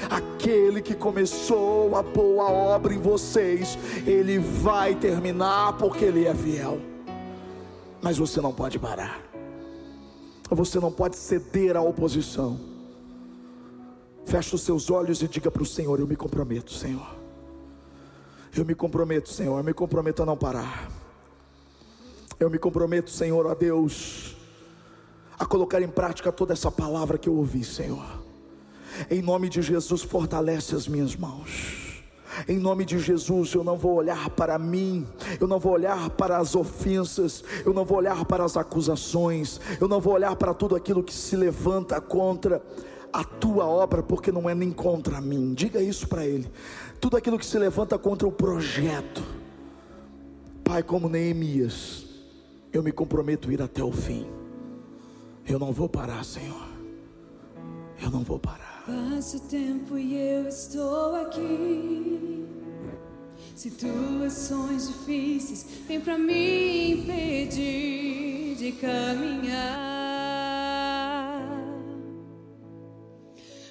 Aquele 0.09 0.79
que 0.81 0.93
começou 0.93 1.95
a 1.95 2.03
boa 2.03 2.51
obra 2.51 2.93
em 2.93 2.99
vocês, 2.99 3.77
ele 4.05 4.37
vai 4.37 4.93
terminar 4.93 5.75
porque 5.77 6.05
ele 6.05 6.25
é 6.25 6.35
fiel. 6.35 6.79
Mas 8.01 8.17
você 8.17 8.39
não 8.39 8.53
pode 8.53 8.77
parar. 8.77 9.19
Você 10.49 10.79
não 10.79 10.91
pode 10.91 11.17
ceder 11.17 11.75
à 11.75 11.81
oposição 11.81 12.76
Feche 14.27 14.55
os 14.55 14.61
seus 14.61 14.91
olhos 14.91 15.21
e 15.21 15.27
diga 15.27 15.49
para 15.49 15.63
o 15.63 15.65
Senhor: 15.65 15.97
Eu 16.01 16.05
me 16.05 16.17
comprometo, 16.17 16.73
Senhor. 16.73 17.15
Eu 18.53 18.65
me 18.65 18.75
comprometo, 18.75 19.29
Senhor. 19.29 19.57
Eu 19.57 19.63
me 19.63 19.73
comprometo 19.73 20.21
a 20.21 20.25
não 20.25 20.35
parar. 20.35 20.91
Eu 22.37 22.49
me 22.49 22.59
comprometo, 22.59 23.09
Senhor, 23.09 23.47
a 23.47 23.53
Deus, 23.53 24.35
a 25.39 25.45
colocar 25.45 25.81
em 25.81 25.87
prática 25.87 26.29
toda 26.29 26.51
essa 26.51 26.69
palavra 26.69 27.17
que 27.17 27.29
eu 27.29 27.35
ouvi, 27.35 27.63
Senhor. 27.63 28.03
Em 29.09 29.21
nome 29.21 29.47
de 29.47 29.61
Jesus, 29.61 30.03
fortalece 30.03 30.75
as 30.75 30.89
minhas 30.89 31.15
mãos. 31.15 32.03
Em 32.49 32.57
nome 32.57 32.83
de 32.83 32.99
Jesus, 32.99 33.53
eu 33.53 33.63
não 33.63 33.77
vou 33.77 33.95
olhar 33.95 34.29
para 34.31 34.59
mim, 34.59 35.07
eu 35.39 35.47
não 35.47 35.57
vou 35.57 35.71
olhar 35.71 36.09
para 36.11 36.37
as 36.37 36.53
ofensas, 36.53 37.45
eu 37.65 37.73
não 37.73 37.85
vou 37.85 37.97
olhar 37.97 38.25
para 38.25 38.43
as 38.43 38.57
acusações, 38.57 39.61
eu 39.79 39.87
não 39.87 40.01
vou 40.01 40.13
olhar 40.13 40.35
para 40.35 40.53
tudo 40.53 40.75
aquilo 40.75 41.01
que 41.01 41.13
se 41.13 41.35
levanta 41.35 41.99
contra 42.01 42.61
a 43.11 43.23
tua 43.23 43.65
obra, 43.65 44.03
porque 44.03 44.31
não 44.31 44.49
é 44.49 44.55
nem 44.55 44.71
contra 44.71 45.19
mim. 45.21 45.53
Diga 45.53 45.81
isso 45.81 46.07
para 46.07 46.25
ele. 46.25 46.49
Tudo 46.99 47.17
aquilo 47.17 47.37
que 47.37 47.45
se 47.45 47.57
levanta 47.57 47.97
contra 47.97 48.27
o 48.27 48.31
projeto, 48.31 49.23
Pai, 50.63 50.83
como 50.83 51.07
Neemias, 51.07 52.05
eu 52.73 52.83
me 52.83 52.91
comprometo 52.91 53.49
a 53.49 53.53
ir 53.53 53.61
até 53.61 53.83
o 53.83 53.91
fim. 53.91 54.27
Eu 55.47 55.57
não 55.57 55.71
vou 55.71 55.87
parar, 55.87 56.23
Senhor. 56.25 56.67
Eu 58.01 58.11
não 58.11 58.21
vou 58.21 58.37
parar. 58.37 58.83
Passa 58.85 59.37
o 59.37 59.39
tempo 59.39 59.97
e 59.97 60.15
eu 60.15 60.47
estou 60.47 61.15
aqui. 61.15 62.45
Situações 63.55 64.87
difíceis 64.87 65.65
vêm 65.87 65.99
para 65.99 66.17
me 66.17 66.91
impedir 66.91 68.55
de 68.55 68.71
caminhar. 68.73 69.96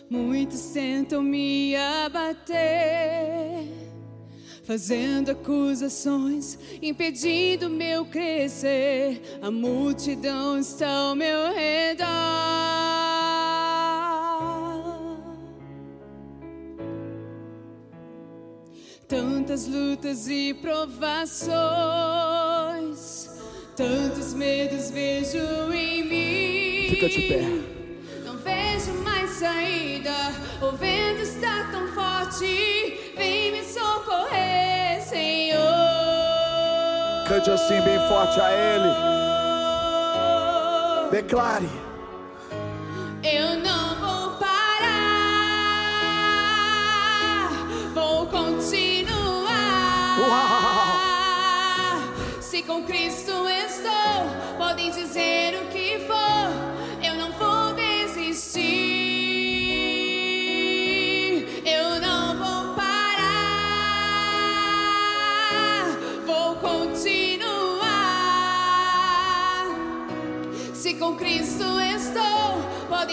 Muitos 0.08 0.66
tentam 0.66 1.20
me 1.20 1.74
abater, 1.74 2.56
fazendo 4.62 5.32
acusações, 5.32 6.56
impedindo 6.80 7.68
meu 7.68 8.04
crescer. 8.06 9.20
A 9.42 9.50
multidão 9.50 10.60
está 10.60 10.88
ao 10.88 11.16
meu 11.16 11.52
redor. 11.52 12.06
Tantas 19.08 19.66
lutas 19.66 20.28
e 20.28 20.54
provações, 20.54 21.50
tantos 23.74 24.34
medos 24.34 24.88
vejo 24.90 25.38
em 25.72 26.04
mim. 26.04 26.90
Fica 26.90 27.08
de 27.08 27.22
pé 27.22 27.75
saída. 29.38 30.32
O 30.62 30.72
vento 30.76 31.20
está 31.20 31.68
tão 31.70 31.86
forte, 31.88 33.12
vem 33.16 33.52
me 33.52 33.62
socorrer, 33.64 35.02
Senhor. 35.02 35.60
Cante 37.28 37.50
assim 37.50 37.80
bem 37.82 37.98
forte 38.08 38.40
a 38.40 38.50
Ele. 38.50 38.88
Declare. 41.10 41.68
Eu 43.22 43.58
não 43.58 43.94
vou 43.96 44.38
parar, 44.38 44.70
vou 47.92 48.26
continuar. 48.26 50.18
Uau. 50.20 50.96
Se 52.40 52.62
com 52.62 52.84
Cristo 52.84 53.46
estou, 53.48 54.30
podem 54.56 54.90
dizer 54.90 55.60
o 55.62 55.66
que 55.68 55.85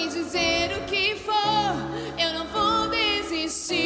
dizer 0.07 0.77
o 0.77 0.81
que 0.85 1.15
for, 1.15 1.75
eu 2.17 2.33
não 2.33 2.47
vou 2.47 2.89
desistir. 2.89 3.83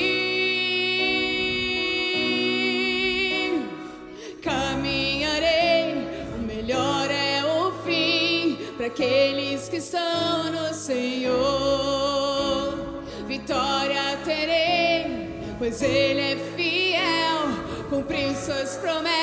Caminharei, 4.41 6.07
o 6.35 6.39
melhor 6.39 7.09
é 7.09 7.43
o 7.45 7.71
fim 7.83 8.57
para 8.77 8.87
aqueles 8.87 9.69
que 9.69 9.77
estão 9.77 10.51
no 10.51 10.73
Senhor. 10.73 11.37
Vitória 13.27 14.17
terei, 14.23 15.55
pois 15.57 15.81
Ele 15.81 16.21
é 16.21 16.37
fiel, 16.55 17.89
cumpriu 17.89 18.33
suas 18.35 18.77
promessas 18.77 19.16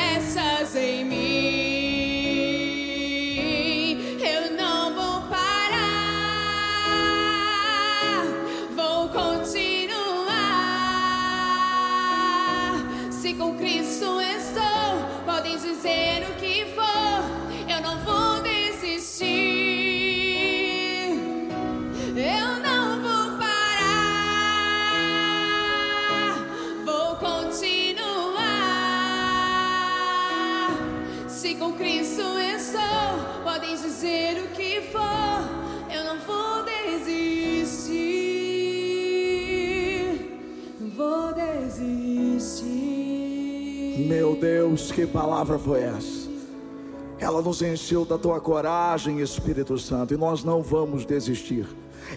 Meu 44.15 44.37
Deus, 44.37 44.93
que 44.93 45.09
palavra 45.09 45.59
foi 45.59 45.83
essa? 45.83 46.31
Ela 47.19 47.43
nos 47.43 47.61
encheu 47.61 48.05
da 48.05 48.17
tua 48.17 48.41
coragem, 48.41 49.19
Espírito 49.19 49.77
Santo, 49.77 50.15
e 50.15 50.17
nós 50.17 50.45
não 50.45 50.63
vamos 50.63 51.05
desistir 51.05 51.67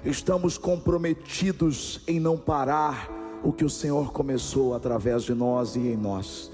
estamos 0.05 0.57
comprometidos 0.57 2.01
em 2.07 2.19
não 2.19 2.37
parar 2.37 3.09
o 3.43 3.51
que 3.51 3.65
o 3.65 3.69
Senhor 3.69 4.11
começou 4.11 4.75
através 4.75 5.23
de 5.23 5.33
nós 5.33 5.75
e 5.75 5.79
em 5.79 5.95
nós. 5.95 6.51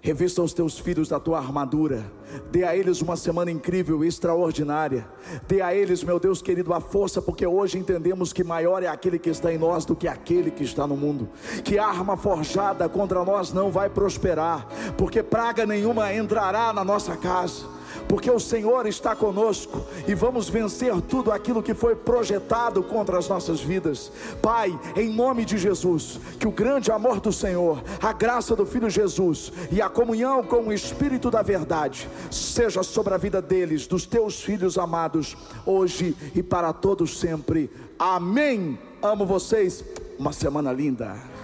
Revista 0.00 0.42
os 0.42 0.52
teus 0.52 0.78
filhos 0.78 1.08
da 1.08 1.18
tua 1.18 1.38
armadura, 1.38 2.04
dê 2.52 2.62
a 2.62 2.76
eles 2.76 3.02
uma 3.02 3.16
semana 3.16 3.50
incrível, 3.50 4.04
extraordinária. 4.04 5.08
Dê 5.48 5.60
a 5.60 5.74
eles, 5.74 6.04
meu 6.04 6.20
Deus 6.20 6.40
querido, 6.40 6.72
a 6.72 6.80
força, 6.80 7.20
porque 7.20 7.44
hoje 7.44 7.78
entendemos 7.78 8.32
que 8.32 8.44
maior 8.44 8.82
é 8.82 8.86
aquele 8.86 9.18
que 9.18 9.28
está 9.28 9.52
em 9.52 9.58
nós 9.58 9.84
do 9.84 9.96
que 9.96 10.06
aquele 10.06 10.52
que 10.52 10.62
está 10.62 10.86
no 10.86 10.96
mundo. 10.96 11.28
Que 11.64 11.78
arma 11.78 12.16
forjada 12.16 12.88
contra 12.88 13.24
nós 13.24 13.52
não 13.52 13.72
vai 13.72 13.90
prosperar, 13.90 14.68
porque 14.96 15.20
praga 15.20 15.66
nenhuma 15.66 16.14
entrará 16.14 16.72
na 16.72 16.84
nossa 16.84 17.16
casa 17.16 17.77
porque 18.08 18.30
o 18.30 18.40
Senhor 18.40 18.86
está 18.86 19.14
conosco 19.14 19.84
e 20.06 20.14
vamos 20.14 20.48
vencer 20.48 21.00
tudo 21.02 21.32
aquilo 21.32 21.62
que 21.62 21.74
foi 21.74 21.94
projetado 21.94 22.82
contra 22.82 23.18
as 23.18 23.28
nossas 23.28 23.60
vidas. 23.60 24.10
Pai, 24.42 24.78
em 24.96 25.08
nome 25.08 25.44
de 25.44 25.58
Jesus, 25.58 26.20
que 26.38 26.46
o 26.46 26.52
grande 26.52 26.90
amor 26.90 27.20
do 27.20 27.32
Senhor, 27.32 27.82
a 28.02 28.12
graça 28.12 28.54
do 28.54 28.66
Filho 28.66 28.90
Jesus 28.90 29.52
e 29.70 29.80
a 29.80 29.88
comunhão 29.88 30.42
com 30.42 30.68
o 30.68 30.72
Espírito 30.72 31.30
da 31.30 31.42
Verdade 31.42 32.08
seja 32.30 32.82
sobre 32.82 33.14
a 33.14 33.18
vida 33.18 33.40
deles, 33.40 33.86
dos 33.86 34.06
teus 34.06 34.42
filhos 34.42 34.78
amados, 34.78 35.36
hoje 35.64 36.16
e 36.34 36.42
para 36.42 36.72
todos 36.72 37.18
sempre. 37.18 37.70
Amém. 37.98 38.78
Amo 39.02 39.26
vocês. 39.26 39.84
Uma 40.18 40.32
semana 40.32 40.72
linda. 40.72 41.37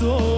Seus 0.00 0.08
filhos, 0.08 0.29